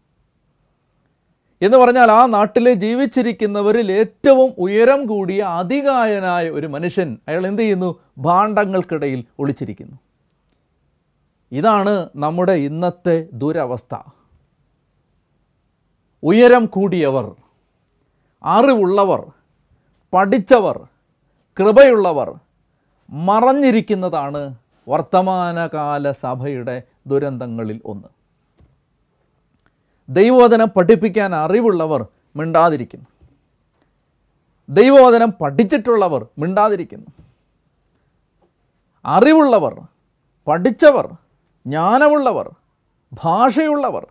എന്ന് 1.64 1.78
പറഞ്ഞാൽ 1.78 2.12
ആ 2.12 2.26
നാട്ടിൽ 2.26 2.74
ജീവിച്ചിരിക്കുന്നവരിൽ 2.74 3.92
ഏറ്റവും 3.92 4.54
ഉയരം 4.58 5.06
കൂടിയ 5.06 5.44
അധികായനായ 5.44 6.50
ഒരു 6.50 6.68
മനുഷ്യൻ 6.68 7.18
അയാൾ 7.28 7.48
എന്ത് 7.48 7.62
ചെയ്യുന്നു? 7.62 8.00
ഭാണ്ഡങ്ങൾക്കിടയിൽ 8.18 9.26
ഒളിച്ചിരിക്കുന്നു. 9.40 9.98
ഇതാണ് 11.52 12.10
നമ്മുടെ 12.16 12.52
ഇന്നത്തെ 12.52 13.28
ദുരവസ്ഥ. 13.34 13.96
ഉയരം 16.24 16.66
കൂടിയവർ 16.66 17.36
അറിവുള്ളവർ 18.44 19.32
പഠിച്ചവർ 20.14 20.78
കൃപയുള്ളവർ 21.60 22.34
മറഞ്ഞിരിക്കുന്നതാണ് 23.10 24.56
വർത്തമാനകാല 24.90 26.12
സഭയുടെ 26.12 26.82
ദുരന്തങ്ങളിൽ 27.08 27.82
ഒന്ന്. 27.86 28.23
ദൈവവചനം 30.14 30.68
പഠിപ്പിക്കാൻ 30.68 31.36
അറിവുള്ളവർ 31.36 32.06
മിണ്ടാതിരിക്കുന്നു. 32.36 33.06
ദൈവവചനം 34.70 35.32
പഠിച്ചിട്ടുള്ളവർ 35.32 36.28
മിണ്ടാതിരിക്കുന്നു. 36.40 37.06
അറിവുള്ളവർ 39.06 39.82
പഠിച്ചവർ 40.48 41.14
ജ്ഞാനമുള്ളവർ 41.68 42.56
ഭാഷയുള്ളവർ 43.14 44.08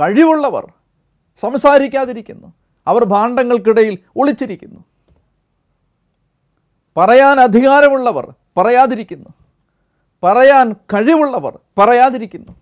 കഴിവുള്ളവർ 0.00 0.72
സംസാരിക്കാതിരിക്കുന്നു. 1.40 2.52
അവർ 2.86 3.04
ഭാണ്ഡങ്ങൾക്കിടയിൽ 3.04 3.98
ഒളിച്ചിരിക്കുന്നു. 4.16 4.80
പറയാൻ 6.96 7.40
അധികാരമുള്ളവർ 7.40 8.34
പറയാതിരിക്കുന്നു. 8.56 9.28
പറയാൻ 10.22 10.72
കഴിവുള്ളവർ 10.72 11.58
പറയാതിരിക്കുന്നു. 11.78 12.52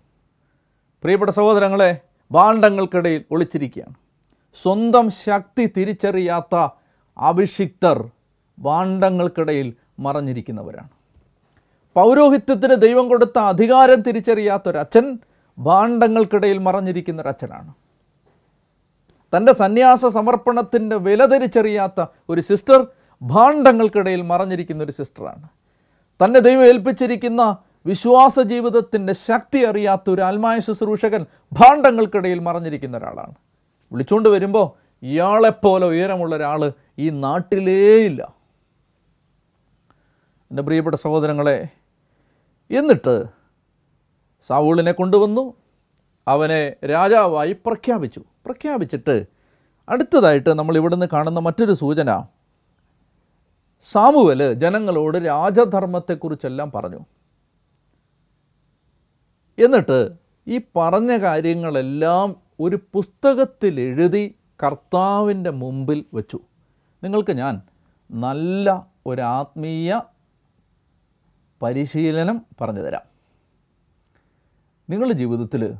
പ്രിയപ്പെട്ട 1.01 1.31
സഹോദരങ്ങളെ 1.31 1.97
ഭാണ്ഡങ്ങൾക്കിടയിൽ 2.31 3.21
ഒളിച്ചിരിക്കുകയാണ്. 3.31 3.95
സ്വന്തം 4.61 5.09
ശക്തി 5.25 5.65
തിരിച്ചറിയാത്ത 5.77 6.55
അഭിഷിക്തർ 7.17 7.97
ഭാണ്ഡങ്ങൾക്കിടയിൽ 8.59 9.73
മറഞ്ഞിരിക്കുന്നവരാണ്. 9.99 10.89
പൗരോഹിത്യത്തിന് 11.95 12.75
ദൈവം 12.81 13.09
കൊടുത്ത 13.09 13.37
അധികാരം 13.39 14.01
തിരിച്ചറിയാത്തൊരച്ഛൻ 14.01 15.19
ഭാണ്ഡങ്ങൾക്കിടയിൽ 15.57 16.57
മറഞ്ഞിരിക്കുന്ന 16.57 17.21
ഒരച്ഛനാണ് 17.21 17.73
തന്റെ 19.33 19.53
സന്യാസ 19.53 20.05
സമർപ്പണത്തിന്റെ 20.05 20.95
വില 20.95 21.25
തിരിച്ചറിയാത്ത 21.25 22.05
ഒരു 22.29 22.41
സിസ്റ്റർ 22.41 22.87
ഭാണ്ഡങ്ങൾക്കിടയിൽ 23.21 24.21
മറഞ്ഞിരിക്കുന്ന 24.21 24.83
ഒരു 24.83 24.91
സിസ്റ്ററാണ്. 24.91 25.47
തന്നെ 26.19 26.39
ദൈവം 26.39 26.65
ഏൽപ്പിച്ചിരിക്കുന്ന 26.65 27.41
വിശ്വാസ 27.89 28.39
ജീവിതത്തിന്റെ 28.39 29.13
ശക്തി 29.13 29.59
അറിയാത്ത 29.59 30.09
ഒരു 30.09 30.21
ആത്മായ 30.21 30.59
ശുശ്രൂഷകൻ 30.59 31.25
ഭാണ്ഡങ്ങൾക്കിടയിൽ 31.53 32.39
മറഞ്ഞിരിക്കുന്ന 32.39 32.97
ഒരാളാണ്. 32.97 33.33
വിളിച്ചുകൊണ്ട് 33.91 34.29
വരുമ്പോൾ 34.29 34.95
ഇയാളെപ്പോലെ 35.03 35.87
ഉയരമുള്ള 35.87 36.35
ഒരാൾ 36.35 36.71
ഈ 36.99 37.09
നാട്ടിലേ 37.09 37.95
ഇല്ല. 38.05 38.33
എന്റെ 40.51 40.63
പ്രിയപ്പെട്ട 40.63 40.95
സഹോദരങ്ങളെ 40.95 41.67
എന്നിട്ട് 42.71 43.25
സാവൂളിനെ 44.47 44.91
കൊണ്ടുവന്നു. 44.91 45.53
അവനെ 46.27 46.75
രാജാവായി 46.85 47.51
പ്രഖ്യാപിച്ചു. 47.51 48.23
പ്രഖ്യാപിച്ചിട്ട് 48.45 49.25
അടുത്തതായിട്ട് 49.89 50.49
നമ്മൾ 50.49 50.77
ഇവിടുന്ന് 50.77 51.05
കാണുന്ന 51.13 51.39
മറ്റൊരു 51.39 51.73
സൂചന. 51.73 52.23
സാമുവൽ 53.91 54.53
ജനങ്ങളോട് 54.53 55.17
രാജധർമ്മത്തെക്കുറിച്ചെല്ലാം 55.17 56.71
പറഞ്ഞു. 56.71 56.99
എന്നിട്ട് 59.59 60.11
ഈ 60.47 60.61
പറഞ്ഞ 60.75 61.17
കാര്യങ്ങളെല്ലാം 61.17 62.35
ഒരു 62.59 62.79
പുസ്തകത്തിൽ 62.93 63.79
എഴുതി 63.79 64.35
കർത്താവിന്റെ 64.63 65.49
മുമ്പിൽ 65.49 66.05
വച്ചു. 66.13 66.39
നിങ്ങൾക്ക് 67.03 67.31
ഞാൻ 67.31 67.61
നല്ല 68.11 68.87
ഒരു 69.05 69.21
ആത്മീയ 69.21 70.01
പരിശീലനം 71.61 72.41
പറഞ്ഞു 72.61 72.79
തരാം. 72.79 73.01
നിങ്ങളുടെ 74.89 75.13
ജീവിതത്തിൽ 75.13 75.75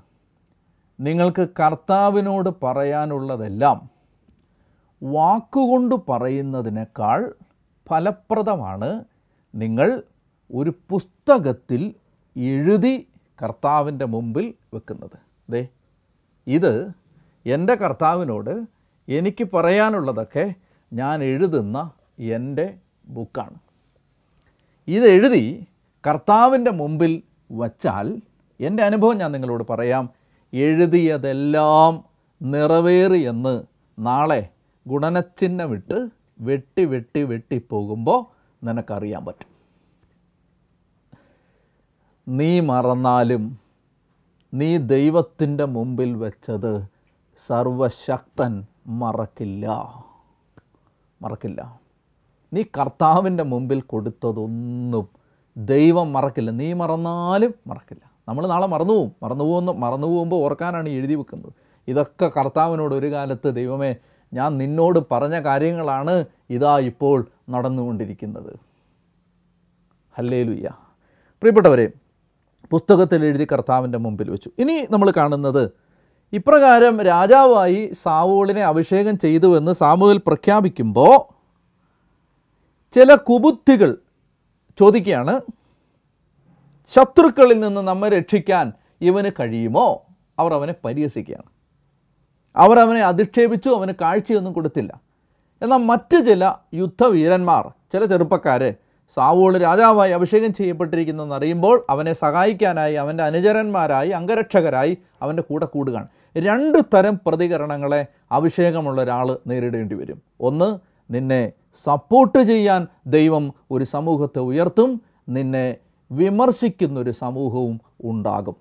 നിങ്ങൾക്ക് 1.00 1.48
കർത്താവിനോട് 1.60 2.50
പറയാനുള്ളതെല്ലാം 2.64 3.90
വാക്കുകൊണ്ട് 5.04 5.96
പറയുന്നതിനേക്കാൾ 5.96 7.34
ഫലപ്രദമാണ് 7.90 9.04
നിങ്ങൾ 9.56 10.04
ഒരു 10.54 10.74
പുസ്തകത്തിൽ 10.90 11.94
എഴുതി 12.38 13.09
കർത്താവിന്റെ 13.44 14.06
മുമ്പിൽ 14.06 14.54
വെക്കുന്നത്. 14.74 15.18
ദേ 15.50 15.68
ഇത് 16.48 16.92
എന്റെ 17.46 17.76
കർത്താവിനോട് 17.76 18.68
എനിക്ക് 19.08 19.48
പറയാനുള്ളതൊക്കെ 19.54 20.54
ഞാൻ 20.94 21.24
എഴുതുന്ന 21.24 21.92
എന്റെ 22.20 22.78
ബുക്കാണ്. 23.06 23.60
ഇത് 24.88 25.04
എഴുതി 25.04 25.68
കർത്താവിന്റെ 26.08 26.72
മുമ്പിൽ 26.72 27.24
വച്ചാൽ 27.52 28.22
എന്റെ 28.60 28.84
അനുഭവം 28.84 29.18
ഞാൻ 29.18 29.32
നിങ്ങളോട് 29.32 29.64
പറയാം. 29.70 30.10
എഴുതിയതെല്ലാം 30.54 32.04
നിറവേറിയെന്ന് 32.42 33.64
നാളെ 34.00 34.50
ഗുണനച്ചിഹ്നമിട്ട് 34.88 36.10
വെട്ടി 36.40 36.86
വെട്ടി 36.86 37.24
വെട്ടി 37.24 37.62
പോകുമ്പോൾ 37.70 38.26
നിനക്കറിയാൻ 38.66 39.26
പറ്റും. 39.26 39.49
നീ 42.30 42.60
മറന്നാലും 42.60 43.60
നീ 44.54 44.78
ദൈവത്തിന്റെ 44.78 45.66
മുമ്പിൽ 45.66 46.16
വെച്ചത് 46.16 46.88
സർവശക്തൻ 47.48 48.66
മറക്കില്ല. 48.88 49.68
മറക്കില്ല. 51.22 51.80
നീ 52.54 52.64
കർത്താവിന്റെ 52.64 53.44
മുമ്പിൽ 53.44 53.82
കൊടുത്തതൊന്നും 53.82 55.08
ദൈവം 55.58 56.14
മറക്കില്ല. 56.14 56.52
നീ 56.52 56.74
മറന്നാലും 56.74 57.54
മറക്കില്ല. 57.68 58.12
നമ്മൾ 58.28 58.48
നാളെ 58.48 58.68
മറന്നു 58.68 58.94
പോവും. 58.94 59.16
മറന്നു 59.24 59.44
പോകുന്ന 59.44 59.72
മറന്നു 59.72 60.08
പോകുമ്പോൾ 60.08 60.36
ഓർക്കാനാണ് 60.36 60.90
എഴുതി 60.90 61.16
വെക്കുന്നത്. 61.16 61.54
ഇതൊക്കെ 61.88 62.32
കർത്താവിനോട് 62.38 62.96
ഒരു 62.96 63.12
കാലത്ത് 63.12 63.56
ദൈവമേ 63.56 63.96
ഞാൻ 64.34 64.58
നിന്നോട് 64.58 65.00
പറഞ്ഞ 65.12 65.42
കാര്യങ്ങളാണ് 65.42 66.26
ഇതാ 66.50 66.80
ഇപ്പോൾ 66.80 67.28
നടന്നുകൊണ്ടിരിക്കുന്നത്. 67.50 68.60
ഹല്ലേലുയ്യ. 70.18 70.70
പ്രിയപ്പെട്ടവരെ 71.42 71.92
പുസ്തകത്തിൽ 72.72 73.26
എഴുതി 73.26 73.48
കർത്താവിന്റെ 73.52 73.98
മുമ്പിൽ 73.98 74.32
വെച്ചു. 74.32 74.52
ഇനി 74.60 74.88
നമ്മൾ 74.92 75.12
കാണുന്നത് 75.12 75.72
ഇപ്രകാരം 76.34 77.02
രാജാവായി 77.02 77.94
സാവൂളിനെ 78.02 78.66
അഭിഷേകം 78.66 79.18
ചെയ്തുവെന്ന് 79.18 79.72
സാമുവിൽ 79.72 80.18
പ്രഖ്യാപിക്കുമ്പോൾ 80.18 81.34
ചില 82.92 83.16
കുബുദ്ധികൾ 83.16 83.98
ചോദിക്കുകയാണ് 84.80 85.42
ശത്രുക്കളിൽ 86.88 87.60
നിന്ന് 87.60 87.82
നമ്മെ 87.82 88.10
രക്ഷിക്കാൻ 88.10 88.74
ഇവന് 89.02 89.32
കഴിയുമോ? 89.40 90.06
അവർ 90.40 90.54
അവനെ 90.54 90.74
പരിഹസിക്കുകയാണ്. 90.86 91.44
അവർ 92.56 92.80
അവനെ 92.80 93.02
അധിക്ഷേപിച്ചു 93.02 93.70
അവന് 93.70 93.92
കാഴ്ചയൊന്നും 94.02 94.54
കൊടുത്തില്ല. 94.54 95.02
എന്നാൽ 95.62 95.78
മറ്റ് 95.78 96.26
ചില 96.26 96.54
യുദ്ധവീരന്മാർ 96.74 97.68
ചില 97.68 98.06
ചെറുപ്പക്കാർ 98.06 98.74
സാവോൾ 99.16 99.58
രാജാവായി 99.58 100.12
അഭിഷേകം 100.12 100.54
ചെയ്യപ്പെട്ടിരിക്കുന്നതെന്ന് 100.54 101.36
അറിയുമ്പോൾ 101.36 101.86
അവനെ 101.90 102.14
സഹായിക്കാനായി 102.14 102.94
അവന്റെ 102.94 103.24
അനുചരന്മാരായി 103.24 104.10
അംഗരക്ഷകരായി 104.10 104.98
അവന്റെ 105.22 105.44
കൂടെ 105.44 105.66
കൂടുകയാണ്. 105.66 106.08
രണ്ട് 106.38 106.78
തരം 106.94 107.20
പ്രതികരണങ്ങളെ 107.28 108.06
അഭിഷേകമുള്ള 108.32 109.02
ഒരാൾ 109.02 109.40
നേരിടേണ്ടി 109.48 109.96
വരും. 109.96 110.22
ഒന്ന് 110.42 110.80
നിന്നെ 111.14 111.52
സപ്പോർട്ട് 111.84 112.44
ചെയ്യാൻ 112.44 112.88
ദൈവം 113.08 113.54
ഒരു 113.72 113.84
സമൂഹത്തെ 113.84 114.40
ഉയർത്തും 114.40 115.02
നിന്നെ 115.30 115.78
വിമർശിക്കുന്നൊരു 116.12 117.12
സമൂഹവും 117.12 117.82
ഉണ്ടാകും. 118.04 118.56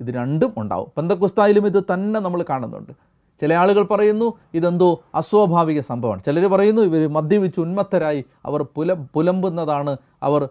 ഇത് 0.00 0.14
രണ്ടും 0.14 0.54
ഉണ്ടാവും. 0.56 0.88
പന്തക്കുസ്തായിലും 0.96 1.66
ഇത് 1.66 1.84
തന്നെ 1.94 2.20
നമ്മൾ 2.20 2.44
കാണുന്നുണ്ട്. 2.50 2.92
ചില 3.40 3.54
ആളുകൾ 3.54 3.82
പറയുന്നു 3.82 4.32
ഇതെന്തോ 4.54 5.02
അസ്വാഭാവിക 5.14 5.80
സംഭവമാണ്. 5.80 6.22
ചിലർ 6.22 6.46
പറയുന്നു 6.46 6.82
ഇവർ 6.82 7.08
മദ്യപിച്ച് 7.08 7.60
ഉന്മത്തരായി 7.60 8.24
അവർ 8.46 8.62
പുല 8.62 8.92
പുലമ്പുന്നതാണ് 8.92 9.96
അവർ 10.22 10.48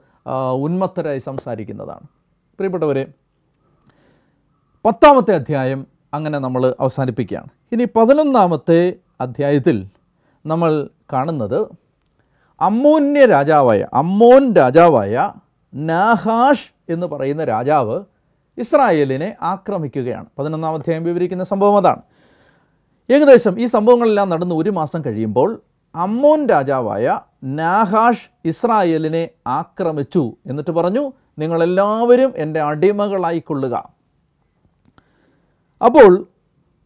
ഉന്മത്തരായി 0.53 1.19
സംസാരിക്കുന്നതാണ്. 1.19 2.03
പ്രിയപ്പെട്ടവരെ 2.57 3.07
പത്താമത്തെ 4.85 5.35
അധ്യായം 5.35 5.87
അങ്ങനെ 6.13 6.39
നമ്മൾ 6.39 6.75
അവസാനിപ്പിക്കുകയാണ്. 6.79 7.47
ഇനി 7.71 7.87
പതിനൊന്നാമത്തെ 7.95 8.93
അധ്യായത്തിൽ 9.21 9.85
നമ്മൾ 10.45 10.89
കാണുന്നത് 11.13 11.67
അമ്മോന്യ 12.61 13.25
രാജാവായ 13.25 13.87
അമ്മോൻ 13.93 14.53
രാജാവായ 14.53 15.33
നാഹാഷ് 15.73 16.71
എന്ന് 16.89 17.07
പറയുന്ന 17.07 17.43
രാജാവ് 17.43 18.01
ഇസ്രായേലിനെ 18.57 19.35
ആക്രമിക്കുകയാണ്. 19.41 20.25
പതിനൊന്നാം 20.39 20.73
അധ്യായം 20.73 21.03
വിവരിക്കുന്ന 21.03 21.43
സംഭവം 21.43 21.77
അതാണ്. 21.77 22.01
ഏകദേശം 23.09 23.59
ഈ 23.59 23.65
സംഭവങ്ങളെല്ലാം 23.65 24.29
നടന്ന് 24.29 24.55
ഒരു 24.55 24.69
മാസം 24.69 25.01
കഴിയുമ്പോൾ 25.05 25.61
അമ്മോൻ 25.95 26.47
രാജാവായ 26.47 27.19
നാഹാഷ് 27.43 28.29
ഇസ്രായേലിനെ 28.45 29.29
ആക്രമിച്ചു 29.47 30.35
എന്നിട്ട് 30.45 30.71
പറഞ്ഞു 30.71 31.13
നിങ്ങളെല്ലാവരും 31.39 32.33
എന്റെ 32.35 32.61
അടിമകളായിക്കൊള്ളുക. 32.61 33.89
അപ്പോൾ 35.85 36.27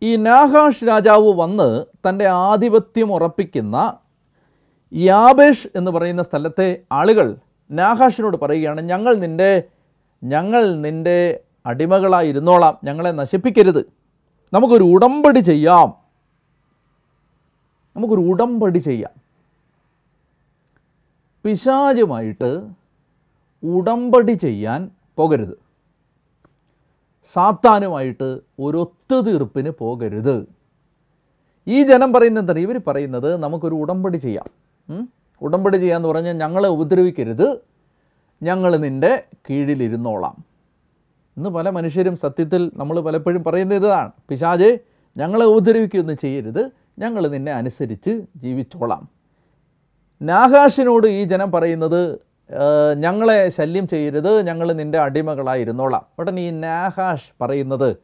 ഈ 0.02 0.16
നാഹാഷ് 0.16 0.88
രാജാവ് 0.88 1.34
വന്ന് 1.34 1.86
തന്റെ 2.10 2.26
ആധിപത്യം 2.26 3.14
ഉറപ്പിക്കുന്ന 3.14 3.98
യാബേഷ് 4.94 5.68
എന്ന് 5.76 5.92
പറയുന്ന 5.92 6.24
സ്ഥലത്തെ 6.24 6.82
ആളുകൾ 6.92 7.36
നാഹാഷിനോട് 7.72 8.38
പറയുകയാണ് 8.38 8.82
ഞങ്ങൾ 8.82 9.16
നിന്റെ 9.16 9.64
ഞങ്ങൾ 10.24 10.76
നിന്റെ 10.76 11.40
അടിമകളായിരുന്നോളാം 11.66 12.78
ഞങ്ങളെ 12.84 13.10
നശിപ്പിക്കരുത്. 13.10 13.86
നമുക്കൊരു 14.54 14.84
ഉടമ്പടി 14.84 15.40
ചെയ്യാം. 15.40 16.05
നമുക്കൊരു 17.96 18.22
ഉടമ്പടി 18.22 18.78
ചെയ്യാം. 18.78 19.12
പിശാചുമായിട്ട് 21.46 22.70
ഉടമ്പടി 23.64 24.32
ചെയ്യാൻ 24.32 24.92
പോകരുത്. 25.18 25.58
സാത്താനുമായിട്ട് 27.34 28.40
ഒരു 28.60 28.78
ഒത്തുതീർപ്പിന് 28.78 29.70
പോകരുത്. 29.70 30.48
ഈ 31.68 31.84
ജനം 31.84 32.14
പറയുന്നത് 32.14 32.44
എന്താണ്? 32.44 32.60
ഇവർ 32.60 32.82
പറയുന്നത് 32.88 33.38
നമുക്കൊരു 33.38 33.76
ഉടമ്പടി 33.76 34.18
ചെയ്യാം. 34.18 34.50
ഉടമ്പടി 35.42 35.78
ചെയ്യാമെന്ന് 35.78 36.10
പറഞ്ഞാൽ 36.10 36.34
ഞങ്ങളെ 36.34 36.70
ഉപദ്രവിക്കരുത്. 36.70 37.58
ഞങ്ങൾ 38.44 38.78
നിന്റെ 38.78 39.24
കീഴിലിരുന്നോളാം. 39.50 40.36
ഇന്ന് 41.38 41.50
പല 41.50 41.70
മനുഷ്യരും 41.70 42.18
സത്യത്തിൽ 42.18 42.72
നമ്മൾ 42.76 43.00
പലപ്പോഴും 43.00 43.44
പറയുന്നത് 43.44 43.86
ഇതാണ്. 43.86 44.12
പിശാജെ 44.30 44.80
ഞങ്ങളെ 45.18 45.46
ഉപദ്രവിക്കുകയൊന്നും 45.46 46.18
ചെയ്യരുത്. 46.18 46.85
ഞങ്ങൾ 47.00 47.28
നിന്നെ 47.28 47.52
അനുസരിച്ച് 47.52 48.22
ജീവിച്ചോളാം. 48.36 49.10
നാഹാഷിനോട് 50.22 51.08
ഈ 51.08 51.24
ജനം 51.24 51.52
പറയുന്നത് 51.52 52.20
ഞങ്ങളെ 52.98 53.50
ശല്യം 53.50 53.88
ചെയ്യരുത് 53.88 54.48
ഞങ്ങൾ 54.48 54.74
നിന്റെ 54.74 55.00
അടിമകളായിരുന്നോളാം. 55.00 56.06
ഉടനെ 56.20 56.42
ഈ 56.42 56.50
നാഹാഷ് 56.50 57.32
പറയുന്നത് 57.42 57.98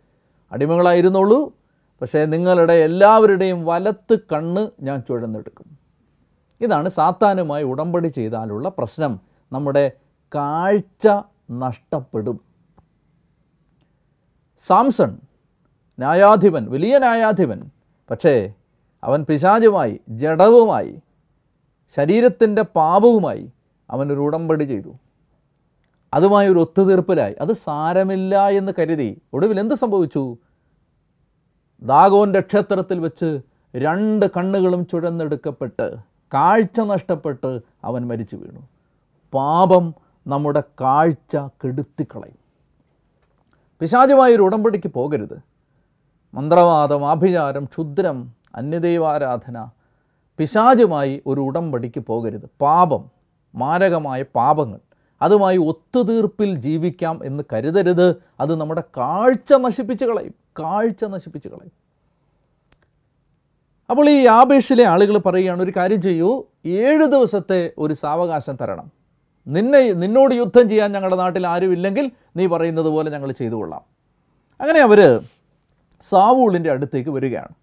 അടിമകളായിരുന്നോളൂ 0.52 1.54
പക്ഷേ 2.02 2.26
നിങ്ങളുടെ 2.26 2.74
എല്ലാവരുടെയും 2.74 3.66
വലത്ത് 3.66 4.16
കണ്ണ് 4.34 4.68
ഞാൻ 4.82 5.00
ചുഴന്നെടുക്കും. 5.00 5.78
ഇതാണ് 6.62 6.90
സാത്താനുമായി 6.90 7.64
ഉടമ്പടി 7.64 8.08
ചെയ്താലുള്ള 8.08 8.70
പ്രശ്നം. 8.70 9.20
നമ്മുടെ 9.52 9.92
കാഴ്ച 10.36 11.08
നഷ്ടപ്പെടും. 11.52 12.40
സാംസൺ 14.68 15.12
ന്യായാധിപൻ 16.00 16.72
വലിയ 16.72 16.98
ന്യായാധിപൻ 16.98 17.60
പക്ഷേ 18.12 18.54
അവൻ 19.04 19.26
പിശാചുമായി 19.30 20.00
ജഡവുമായി 20.10 21.00
ശരീരത്തിന്റെ 21.96 22.62
പാപവുമായി 22.62 23.52
അവനൊരു 23.90 24.20
ഉടമ്പടി 24.20 24.64
ചെയ്തു. 24.64 24.94
അതുമായി 26.14 26.50
ഒരു 26.50 26.60
ഒത്തുതീർപ്പിലായി. 26.60 27.36
അത് 27.42 27.54
സാരമില്ല 27.54 28.50
എന്ന് 28.50 28.72
കരുതി 28.80 29.22
ഒടുവിൽ 29.34 29.60
എന്ത് 29.60 29.76
സംഭവിച്ചു? 29.76 30.38
ദാഗോന്റെ 31.82 32.40
ക്ഷേത്രത്തിൽ 32.40 33.00
വെച്ച് 33.00 33.42
രണ്ട് 33.76 34.26
കണ്ണുകളും 34.38 34.88
ചുഴന്നെടുക്കപ്പെട്ട് 34.88 35.96
കാഴ്ച 36.34 36.80
നഷ്ടപ്പെട്ട് 36.80 37.60
അവൻ 37.84 38.08
മരിച്ചു 38.08 38.36
വീണു. 38.36 38.60
പാപം 39.34 39.96
നമ്മുടെ 40.28 40.64
കാഴ്ച 40.82 41.38
കെടുത്തിക്കളയും. 41.38 42.42
പിശാചുമായൊരു 43.80 44.42
ഉടമ്പടിക്ക് 44.42 44.90
പോകരുത്. 44.90 45.40
മന്ത്രവാദം 46.34 47.10
ആഭിചാരം 47.10 47.66
ക്ഷുദ്രം 47.66 48.41
അന്യദൈവാരാധന 48.56 49.70
പിശാചുമായി 50.38 51.22
ഒരു 51.28 51.42
ഉടമ്പടിക്ക് 51.42 52.00
പോകരുത്. 52.00 52.50
പാപം 52.62 53.10
മാരകമായ 53.56 54.24
പാപങ്ങൾ. 54.36 54.80
അതുമായി 55.22 55.58
ഒത്തുതീർപ്പിൽ 55.58 56.56
ജീവിക്കാം 56.56 57.26
എന്ന് 57.26 57.44
കരുതരുത്. 57.54 58.16
അത് 58.40 58.56
നമ്മുടെ 58.56 58.84
കാഴ്ച 58.98 59.54
നശിപ്പിച്ച് 59.54 60.06
കളയും. 60.06 60.34
കാഴ്ച 60.60 61.06
നശിപ്പിച്ച് 61.06 61.50
കളയും. 61.50 61.72
അപ്പോൾ 63.90 64.10
ഈ 64.10 64.28
ആപേക്ഷിലെ 64.28 64.84
ആളുകൾ 64.84 65.18
പറയുകയാണ് 65.18 65.64
ഒരു 65.64 65.74
കാര്യം 65.78 66.02
ചെയ്യൂ. 66.02 66.44
ഏഴ് 66.66 67.06
ദിവസത്തെ 67.06 67.72
ഒരു 67.78 67.94
സാവകാശം 67.94 68.56
തരണം. 68.56 68.92
നിന്നെ 69.48 69.92
നിന്നോട് 69.92 70.36
യുദ്ധം 70.36 70.70
ചെയ്യാൻ 70.70 70.92
ഞങ്ങളുടെ 70.92 71.16
നാട്ടിൽ 71.16 71.48
ആരുമില്ലെങ്കിൽ 71.48 72.12
നീ 72.36 72.48
പറയുന്നത് 72.48 72.86
പോലെ 72.86 73.12
ഞങ്ങൾ 73.12 73.32
ചെയ്തു 73.32 73.54
കൊള്ളാം 73.54 73.82
അങ്ങനെ 74.62 74.80
അവർ 74.80 75.22
സാവൂളിന്റെ 76.02 76.72
അടുത്തേക്ക് 76.72 77.10
വരികയാണ്. 77.10 77.61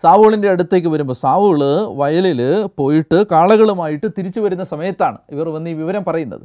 സാവൂളിന്റെ 0.00 0.48
അടുത്തേക്ക് 0.50 0.88
വരുമ്പോൾ 0.88 1.14
സാവൂൾ 1.14 1.60
വയലിൽ 1.96 2.68
പോയിട്ട് 2.78 3.26
കാളകളുമായിട്ട് 3.30 4.06
തിരിച്ചു 4.18 4.40
വരുന്ന 4.40 4.64
സമയത്താണ് 4.64 5.18
ഇവർ 5.30 5.48
വന്ന് 5.48 5.70
ഈ 5.70 5.72
വിവരം 5.72 6.04
പറയുന്നത്. 6.04 6.40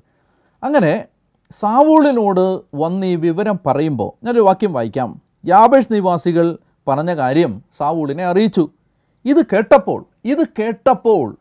അങ്ങനെ 0.63 1.05
സാവൂളിനോട് 1.51 2.61
വന്ന് 2.75 3.07
ഈ 3.07 3.15
വിവരം 3.15 3.59
പറയുമ്പോൾ 3.65 4.25
ഞാനൊരു 4.25 4.41
വാക്യം 4.41 4.73
വായിക്കാം. 4.73 5.21
യാബേഷ് 5.45 5.87
നിവാസികൾ 5.91 6.57
പറഞ്ഞ 6.87 7.15
കാര്യം 7.15 7.61
സാവൂളിനെ 7.77 8.25
അറിയിച്ചു. 8.25 8.69
ഇത് 9.25 9.45
കേട്ടപ്പോൾ 9.45 10.05
ഇത് 10.25 10.47
കേട്ടപ്പോൾ 10.59 11.35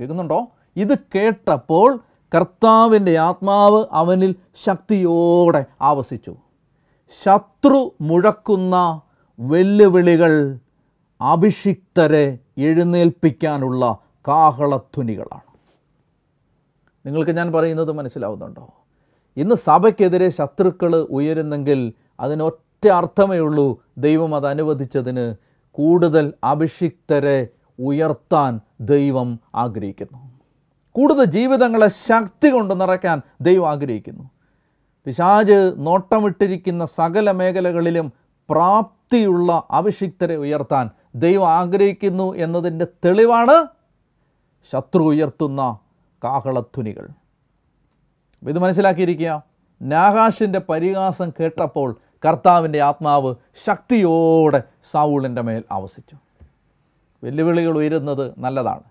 കേൾക്കുന്നുണ്ടോ? 0.00 0.46
ഇത് 0.76 0.98
കേട്ടപ്പോൾ 0.98 1.98
കർത്താവിന്റെ 2.34 3.18
ആത്മാവ് 3.18 3.84
അവനിൽ 3.92 4.34
ശക്തിയോടെ 4.64 5.64
ആവസിച്ചു. 5.82 6.36
ശത്രു 7.24 7.94
മുഴക്കുന്ന 8.00 9.00
വെല്ലുവിളികൾ 9.40 10.58
അഭിഷിക്തരെ 11.22 12.38
എഴുന്നേൽപ്പിക്കാനുള്ള 12.58 13.98
കാഹളധ്വനികളാണ്. 14.28 15.40
നിങ്ങൾക്ക് 17.06 17.30
ഞാൻ 17.30 17.52
പറയുന്നത് 17.52 17.92
മനസ്സിലാവുന്നുണ്ടോ? 17.92 18.68
ഇന്ന് 19.36 19.54
സഭയ്ക്കെതിരെ 19.54 20.28
ശത്രുക്കൾ 20.28 20.96
ഉയരുന്നെങ്കിൽ 20.96 21.92
അതിനൊറ്റ 22.20 22.88
അർത്ഥമേ 22.88 23.38
ഉള്ളൂ. 23.38 23.82
ദൈവം 23.98 24.34
അത് 24.34 24.46
അനുവദിച്ചതിന് 24.46 25.34
കൂടുതൽ 25.72 26.32
അഭിഷിക്തരെ 26.44 27.48
ഉയർത്താൻ 27.78 28.60
ദൈവം 28.80 29.40
ആഗ്രഹിക്കുന്നു. 29.54 30.32
കൂടുതൽ 30.92 31.24
ജീവിതങ്ങളെ 31.24 31.88
ശക്തി 31.88 32.50
കൊണ്ട് 32.50 32.80
നിറയ്ക്കാൻ 32.80 33.22
ദൈവം 33.40 33.70
ആഗ്രഹിക്കുന്നു. 33.70 34.30
പിശാജ് 35.04 35.74
നോട്ടമിട്ടിരിക്കുന്ന 35.76 36.84
സകല 36.84 37.30
മേഖലകളിലും 37.30 38.12
പ്രാപ്തിയുള്ള 39.12 39.62
അഭിഷിക്തരെ 39.70 40.36
ഉയർത്താൻ 40.36 40.90
ദൈവം 41.14 41.48
ആഗ്രഹിക്കുന്നു 41.48 42.34
എന്നതിന്റെ 42.34 42.86
തെളിവാണ് 43.04 43.66
ശത്രു 44.72 45.02
ഉയർത്തുന്ന 45.02 45.78
കാഹളധ്വനികൾ. 46.24 47.02
അപ്പോൾ 47.02 48.50
ഇത് 48.50 48.58
മനസ്സിലാക്കിയിരിക്കുക. 48.58 49.42
നാഹാഷിന്റെ 49.82 50.60
പരിഹാസം 50.68 51.30
കേട്ടപ്പോൾ 51.30 51.96
കർത്താവിന്റെ 52.28 52.80
ആത്മാവ് 52.80 53.34
ശക്തിയോടെ 53.64 54.62
സാവൂളിന്റെ 54.90 55.42
മേൽ 55.42 55.64
ആവസിച്ചു. 55.72 56.16
വെല്ലുവിളികൾ 57.24 57.76
ഉയരുന്നത് 57.76 58.32
നല്ലതാണ്. 58.38 58.82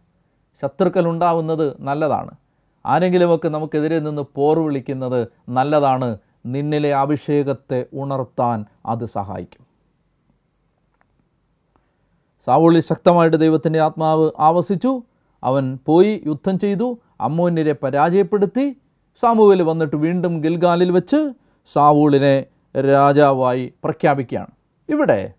ശത്രുക്കൾ 0.62 1.08
ഉണ്ടാവുന്നത് 1.08 1.78
നല്ലതാണ്. 1.80 2.32
ആരെങ്കിലുമൊക്കെ 2.86 3.50
നമുക്കെതിരെ 3.50 4.00
നിന്ന് 4.00 4.22
പോർ 4.36 4.60
വിളിക്കുന്നത് 4.60 5.28
നല്ലതാണ്. 5.50 6.18
നിന്നിലെ 6.46 6.96
അഭിഷേകത്തെ 6.96 7.86
ഉണർത്താൻ 7.94 8.66
അത് 8.86 9.06
സഹായിക്കും. 9.06 9.71
സാവൂളിൽ 12.46 12.80
ശക്തമായിട്ട് 12.80 13.38
ദൈവത്തിന്റെ 13.38 13.80
ആത്മാവ് 13.80 14.32
ആവസിച്ചു. 14.40 15.04
അവൻ 15.44 15.80
പോയി 15.86 16.24
യുദ്ധം 16.28 16.60
ചെയ്തു. 16.60 17.00
അമ്മോന്യരെ 17.22 17.76
പരാജയപ്പെടുത്തി. 17.84 18.78
സാമുവേൽ 19.22 19.62
വന്നിട്ട് 19.62 19.96
വീണ്ടും 19.96 20.40
ഗിൽഗാലിൽ 20.40 20.92
വെച്ച് 20.92 21.34
സാവൂളിനെ 21.74 22.46
രാജാവായി 22.78 23.74
പ്രഖ്യാപിക്കുകയാണ്. 23.84 24.48
ഇവിടെ 24.90 25.34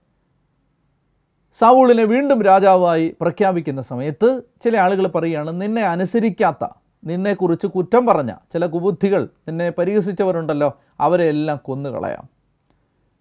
സാവൂളിനെ 1.58 2.04
വീണ്ടും 2.04 2.42
രാജാവായി 2.42 3.16
പ്രഖ്യാപിക്കുന്ന 3.20 3.82
സമയത്ത് 3.82 4.42
ചില 4.64 4.76
ആളുകൾ 4.76 5.06
പറയുകയാണ് 5.06 5.62
നിന്നെ 5.62 5.82
അനുസരിക്കാത്ത 5.82 6.68
നിന്നെക്കുറിച്ച് 7.04 7.66
കുറ്റം 7.66 8.06
പറഞ്ഞ 8.06 8.34
ചില 8.52 8.66
കുബുദ്ധികൾ 8.66 9.28
നിന്നെ 9.48 9.70
പരിഹസിച്ചവരുണ്ടല്ലോ. 9.70 10.72
അവരെ 11.00 11.24
എല്ലാം 11.24 11.60
കൊന്നുകളയാം. 11.64 12.31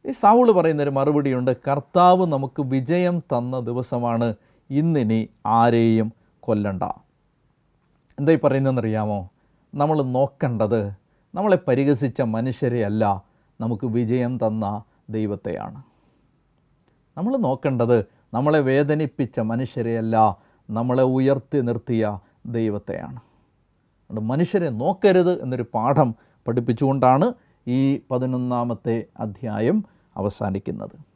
ഈ 0.06 0.12
സാവൂൾ 0.12 0.52
പറയുന്നൊരു 0.52 0.90
മറുപടിയുണ്ട് 0.90 1.56
കർത്താവ് 1.68 2.26
നമുക്ക് 2.26 2.62
വിജയം 2.62 3.20
തന്ന 3.20 3.60
ദിവസമാണ് 3.60 4.36
ഇന്നിനി 4.70 5.30
ആരെയും 5.46 6.14
കൊല്ലണ്ട. 6.40 6.84
എന്തായി 8.20 8.40
പറയുന്നതെന്നറിയാമോ? 8.44 9.30
നമ്മൾ 9.76 10.04
നോക്കേണ്ടത് 10.04 10.90
നമ്മളെ 11.36 11.60
പരിഹസിച്ച 11.68 12.22
മനുഷ്യരെ 12.22 12.86
അല്ല 12.86 13.24
നമുക്ക് 13.62 13.88
വിജയം 13.88 14.38
തന്ന 14.38 14.84
ദൈവത്തെയാണ്. 15.10 15.84
നമ്മൾ 17.18 17.38
നോക്കേണ്ടത് 17.38 18.06
നമ്മളെ 18.34 18.60
വേദനിപ്പിച്ച 18.60 19.40
മനുഷ്യരെയല്ല 19.40 20.38
നമ്മളെ 20.70 21.04
ഉയർത്തി 21.04 21.62
നിർത്തിയ 21.62 22.20
ദൈവത്തെയാണ്. 22.46 23.16
അതുകൊണ്ട് 23.16 24.22
മനുഷ്യരെ 24.22 24.70
നോക്കരുത് 24.70 25.42
എന്നൊരു 25.42 25.66
പാഠം 25.74 26.16
പഠിപ്പിച്ചുകൊണ്ടാണ് 26.48 27.34
ഈ 27.68 28.02
പതിനൊന്നാമത്തെ 28.12 29.06
അധ്യായം 29.20 29.86
അവസാനിക്കുന്നത്. 30.18 31.12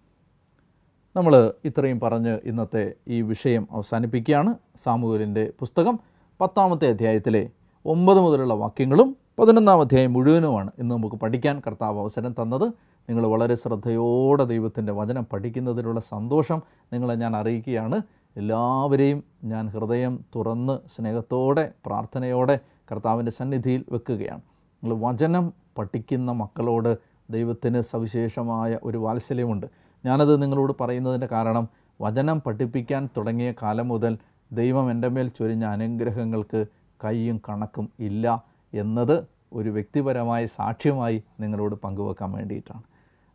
നമ്മൾ 1.16 1.54
ഇത്രയും 1.66 2.00
പറഞ്ഞ് 2.00 2.40
ഇന്നത്തെ 2.44 2.94
ഈ 3.08 3.22
വിഷയം 3.22 3.68
അവസാനിപ്പിക്കുകയാണ്. 3.72 4.54
സാമൂഹലിന്റെ 4.84 5.54
പുസ്തകം 5.60 6.00
പത്താമത്തെ 6.42 6.90
അധ്യായത്തിലെ 6.90 7.50
ഒമ്പത് 7.86 8.20
മുതലുള്ള 8.20 8.54
വാക്യങ്ങളും 8.54 9.18
പതിനൊന്നാം 9.40 9.82
അധ്യായം 9.82 10.14
മുഴുവനുമാണ് 10.14 10.72
ഇന്ന് 10.80 10.96
നമുക്ക് 10.96 11.16
പഠിക്കാൻ 11.16 11.62
കർത്താവ് 11.68 12.00
അവസരം 12.00 12.34
തന്നത്. 12.34 12.64
നിങ്ങൾ 13.10 13.28
വളരെ 13.28 13.56
ശ്രദ്ധയോടെ 13.56 14.44
ദൈവത്തിന്റെ 14.44 14.94
വചനം 14.94 15.26
പഠിക്കുന്നതിലുള്ള 15.34 16.00
സന്തോഷം 16.00 16.62
നിങ്ങളെ 16.94 17.16
ഞാൻ 17.16 17.36
അറിയിക്കുകയാണ്. 17.36 18.02
എല്ലാവരെയും 18.38 19.24
ഞാൻ 19.44 19.70
ഹൃദയം 19.70 20.26
തുറന്ന് 20.36 20.80
സ്നേഹത്തോടെ 20.96 21.72
പ്രാർത്ഥനയോടെ 21.86 22.60
കർത്താവിന്റെ 22.92 23.32
സന്നിധിയിൽ 23.32 23.86
വെക്കുകയാണ്. 23.92 24.42
നിങ്ങൾ 24.84 25.08
വചനം 25.08 25.54
പഠിക്കുന്ന 25.78 26.32
മക്കളോട് 26.32 26.98
ദൈവത്തിന് 27.30 27.82
സവിശേഷമായ 27.82 28.80
ഒരു 28.84 28.98
വാത്സല്യമുണ്ട്. 28.98 29.68
ഞാനത് 30.06 30.42
നിങ്ങളോട് 30.42 30.74
പറയുന്നതിന്റെ 30.82 31.28
കാരണം 31.32 31.66
വചനം 32.02 32.42
പഠിപ്പിക്കാൻ 32.46 33.10
തുടങ്ങിയ 33.18 33.54
കാലം 33.64 33.88
മുതൽ 33.88 34.18
ദൈവം 34.52 34.92
എന്റെ 34.92 35.08
മേൽ 35.08 35.28
ചൊരിഞ്ഞ 35.28 35.66
അനുഗ്രഹങ്ങൾക്ക് 35.66 36.66
കൈയും 37.04 37.38
കണക്കും 37.50 37.90
ഇല്ല 38.00 38.44
എന്നത് 38.74 39.16
ഒരു 39.54 39.70
വ്യക്തിപരമായ 39.70 40.46
സാക്ഷ്യമായി 40.46 41.24
നിങ്ങളോട് 41.40 41.76
പങ്കുവെക്കാൻ 41.76 42.32
വേണ്ടിയിട്ടാണ്. 42.32 42.84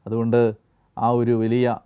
അതുകൊണ്ട് 0.07 0.55
ആ 0.99 1.09
ഒരു 1.11 1.31
വലിയ 1.31 1.77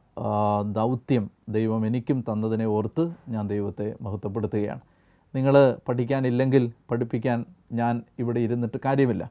ദൗത്യം 0.72 1.30
ദൈവം 1.48 1.86
എനിക്കും 1.86 2.24
തന്നതിനെ 2.28 2.66
ഓർത്ത് 2.66 3.04
ഞാൻ 3.28 3.48
ദൈവത്തെ 3.48 3.96
മഹത്വപ്പെടുത്തുകയാണ്. 4.02 4.80
നിങ്ങൾ 5.34 5.54
പഠിക്കാനില്ലെങ്കിൽ 5.88 6.72
പഠിപ്പിക്കാൻ 6.90 7.44
ഞാൻ 7.72 8.02
ഇവിടെ 8.18 8.40
ഇരുന്നിട്ട് 8.40 8.78
കാര്യമില്ല. 8.84 9.30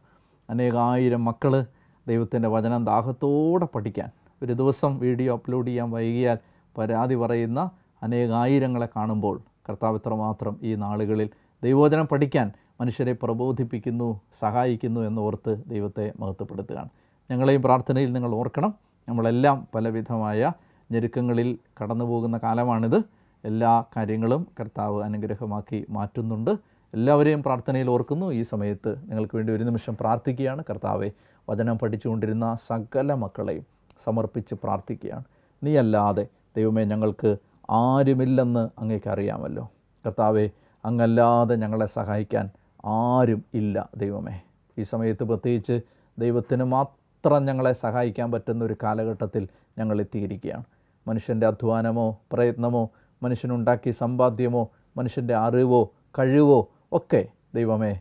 അനേകായിരം 0.50 1.26
മക്കൾ 1.26 1.66
ദൈവത്തിന്റെ 2.08 2.50
വചനം 2.50 2.86
ദാഹത്തോടെ 2.86 3.66
പഠിക്കാൻ. 3.76 4.10
ഒരു 4.44 4.54
ദിവസം 4.54 4.98
വീഡിയോ 4.98 5.34
അപ്ലോഡ് 5.34 5.68
ചെയ്യാൻ 5.68 5.92
വൈകിയാൽ 5.92 6.38
പരാതി 6.78 7.16
പറയുന്ന 7.16 7.70
അനേകായിരങ്ങളെ 8.04 8.88
കാണുമ്പോൾ 8.96 9.42
കർത്താവ് 9.70 10.00
മാത്രം 10.10 10.60
ഈ 10.62 10.76
നാളുകളിൽ 10.76 11.30
ദൈവവചനം 11.64 12.08
പഠിക്കാൻ 12.08 12.52
മനുഷ്യരെ 12.82 13.14
പ്രബോധിപ്പിക്കുന്നു 13.14 14.22
സഹായിക്കുന്നു 14.40 15.02
എന്നോർത്ത് 15.02 15.64
ദൈവത്തെ 15.68 16.14
മഹത്വപ്പെടുത്തുകയാണ്. 16.20 16.90
ഞങ്ങളെയും 17.32 17.62
പ്രാർത്ഥനയിൽ 17.62 18.12
നിങ്ങൾ 18.12 18.36
ഓർക്കണം. 18.36 18.74
നമ്മളെല്ലാം 19.10 19.68
പലവിധമായ 19.76 20.52
ഞെരുക്കങ്ങളിൽ 20.92 21.58
കടന്നു 21.84 22.06
പോകുന്ന 22.06 22.40
കാലമാണിത്. 22.44 23.04
എല്ലാ 23.46 23.84
കാര്യങ്ങളും 23.98 24.48
കർത്താവ് 24.60 25.04
അനുഗ്രഹമാക്കി 25.04 25.86
മാറ്റുന്നുണ്ട്. 25.90 26.73
എല്ലാവരെയും 26.94 27.44
പ്രാർത്ഥനയിൽ 27.44 27.90
ഓർക്കുന്നു. 27.90 28.32
ഈ 28.32 28.42
സമയത്ത് 28.42 28.96
നിങ്ങൾക്ക് 29.10 29.36
വേണ്ടി 29.36 29.54
ഒരു 29.54 29.64
നിമിഷം 29.64 29.98
പ്രാർത്ഥിക്കുകയാണ്. 30.00 30.64
കർത്താവെ 30.70 31.12
വചനം 31.50 31.80
പഠിച്ചുകൊണ്ടിരുന്ന 31.80 32.56
സകല 32.68 33.14
മക്കളെയും 33.14 33.66
സമർപ്പിച്ച് 34.04 34.56
പ്രാർത്ഥിക്കുകയാണ്. 34.56 35.24
നീയല്ലാതെ 35.64 36.28
ദൈവമേ 36.58 36.84
ഞങ്ങൾക്ക് 36.84 37.38
ആരുമില്ലെന്ന് 37.70 38.70
അങ്ങേക്ക് 38.80 39.10
അറിയാമല്ലോ. 39.10 39.72
കർത്താവെ 40.06 40.50
അങ്ങല്ലാതെ 40.86 41.56
ഞങ്ങളെ 41.56 41.86
സഹായിക്കാൻ 41.86 42.50
ആരും 42.86 43.46
ഇല്ല 43.54 43.90
ദൈവമേ. 43.98 44.42
ഈ 44.80 44.84
സമയത്ത് 44.84 45.24
പ്രത്യേകിച്ച് 45.24 45.82
ദൈവത്തിന് 46.20 46.64
മാത്രം 46.64 47.46
ഞങ്ങളെ 47.46 47.74
സഹായിക്കാൻ 47.74 48.32
പറ്റുന്ന 48.32 48.64
ഒരു 48.64 48.76
കാലഘട്ടത്തിൽ 48.84 49.48
ഞങ്ങൾ 49.78 50.00
എത്തിയിരിക്കുകയാണ്. 50.00 50.64
മനുഷ്യന്റെ 51.08 51.48
അധ്വാനമോ 51.48 52.20
പ്രയത്നമോ 52.32 52.90
മനുഷ്യനുണ്ടാക്കിയ 53.24 53.92
സമ്പാദ്യമോ 53.92 54.70
മനുഷ്യന്റെ 54.98 55.36
അറിവോ 55.36 55.92
കഴിവോ 56.20 56.70
ഒക്കെ 56.94 57.28
ദൈവമേ 57.56 58.00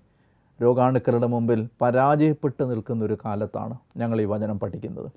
രോഗാണുക്കളുടെ 0.63 1.27
മുമ്പിൽ 1.27 1.69
പരാജയപ്പെട്ട് 1.83 2.71
നിൽക്കുന്ന 2.71 3.05
ഒരു 3.05 3.19
കാലത്താണ് 3.25 3.77
ഞങ്ങൾ 3.97 4.21
ഈ 4.21 4.25
വചനം 4.25 4.61
പഠിക്കുന്നത്. 4.61 5.13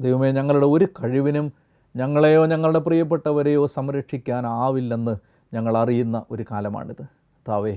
ദൈവമേ 0.00 0.32
ഞങ്ങളുടെ 0.32 0.66
ഒരു 0.66 0.88
കഴിവിനും 1.02 1.52
ഞങ്ങളെയോ 1.96 2.46
ഞങ്ങളുടെ 2.46 2.78
പ്രിയപ്പെട്ടവരെയോ 2.78 3.66
സംരക്ഷിക്കാനാവില്ലെന്ന് 3.66 5.16
ഞങ്ങൾ 5.54 5.78
അറിയുന്ന 5.78 6.24
ഒരു 6.30 6.44
കാലമാണിത്. 6.50 7.04
താവേ 7.48 7.72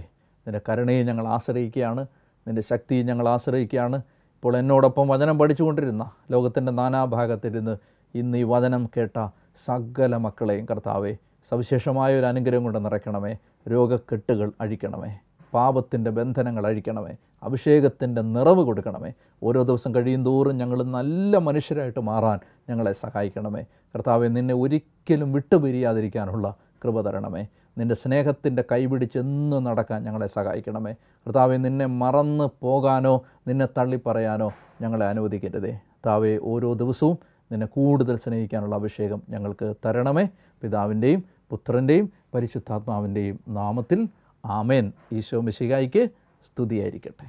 നിന്റെ 0.46 0.62
കരുണയെ 0.70 1.04
ഞങ്ങൾ 1.04 1.28
ആശ്രയിക്കുകയാണ് 1.28 2.08
നിന്റെ 2.48 2.62
ശക്തിയെ 2.62 3.04
ഞങ്ങൾ 3.04 3.30
ആശ്രയിക്കുകയാണ്. 3.30 3.96
ഇപ്പോൾ 4.36 4.58
എന്നോടൊപ്പം 4.58 5.08
വചനം 5.08 5.38
പഠിച്ചുകൊണ്ടിരുന്ന 5.40 6.12
ലോകത്തിന്റെ 6.32 6.72
നാനാഭാഗത്തിരുന്ന് 6.72 7.78
ഇന്ന് 8.16 8.38
ഈ 8.38 8.44
വചനം 8.44 8.90
കേട്ട 8.98 9.28
സകല 9.66 10.18
മക്കളെയും 10.18 10.66
കർത്താവേ 10.66 11.18
സവിശേഷമായ 11.50 12.20
ഒരു 12.20 12.26
അനുഗ്രഹം 12.26 12.64
കൊണ്ട് 12.64 12.86
നിറയ്ക്കണമേ. 12.86 13.38
രോഗക്കെട്ടുകൾ 13.70 14.52
അഴിക്കണമേ. 14.62 15.20
പാപത്തിന്റെ 15.54 16.12
ബന്ധനങ്ങൾ 16.12 16.68
അഴിക്കണമേ. 16.68 17.16
അഭിഷേകത്തിന്റെ 17.44 18.22
നിറവ് 18.22 18.64
കൊടുക്കണമേ. 18.64 19.14
ഓരോ 19.44 19.64
ദിവസം 19.64 19.96
കഴിയും 19.96 20.26
തോറും 20.26 20.58
ഞങ്ങൾ 20.58 20.84
നല്ല 20.84 21.38
മനുഷ്യരായിട്ട് 21.38 22.00
മാറാൻ 22.00 22.40
ഞങ്ങളെ 22.70 22.92
സഹായിക്കണമേ. 22.92 23.62
കർത്താവെ 23.96 24.28
നിന്നെ 24.28 24.54
ഒരിക്കലും 24.54 25.34
വിട്ടുപിരിയാതിരിക്കാനുള്ള 25.34 26.56
കൃപ 26.84 27.02
തരണമേ. 27.02 27.48
നിന്റെ 27.78 27.96
സ്നേഹത്തിന്റെ 27.96 28.64
കൈപിടിച്ചെന്ന് 28.72 29.66
നടക്കാൻ 29.66 30.04
ഞങ്ങളെ 30.04 30.28
സഹായിക്കണമേ. 30.28 30.92
കർത്താവെ 30.94 31.58
നിന്നെ 31.58 31.86
മറന്ന് 31.86 32.50
പോകാനോ 32.62 33.24
നിന്നെ 33.48 33.66
തള്ളിപ്പറയാനോ 33.66 34.54
ഞങ്ങളെ 34.82 35.06
അനുവദിക്കരുതേ. 35.06 35.72
കർത്താവെ 35.72 36.40
ഓരോ 36.44 36.74
ദിവസവും 36.74 37.18
നിന്നെ 37.52 37.68
കൂടുതൽ 37.68 38.18
സ്നേഹിക്കാനുള്ള 38.18 38.76
അഭിഷേകം 38.76 39.22
ഞങ്ങൾക്ക് 39.30 39.76
തരണമേ. 39.86 40.28
പിതാവിന്റെയും 40.62 41.37
പുത്രന്റെയും 41.50 42.12
പരിശുദ്ധാത്മാവിന്റെയും 42.34 43.40
നാമത്തിൽ 43.48 44.08
ആമേൻ. 44.46 44.92
ഈശോ 45.14 45.42
മിശികായിക്ക് 45.42 46.04
സ്തുതിയായിരിക്കട്ടെ. 46.46 47.28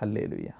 ഹല്ലേ 0.00 0.24
ലുയ്യ 0.26 0.50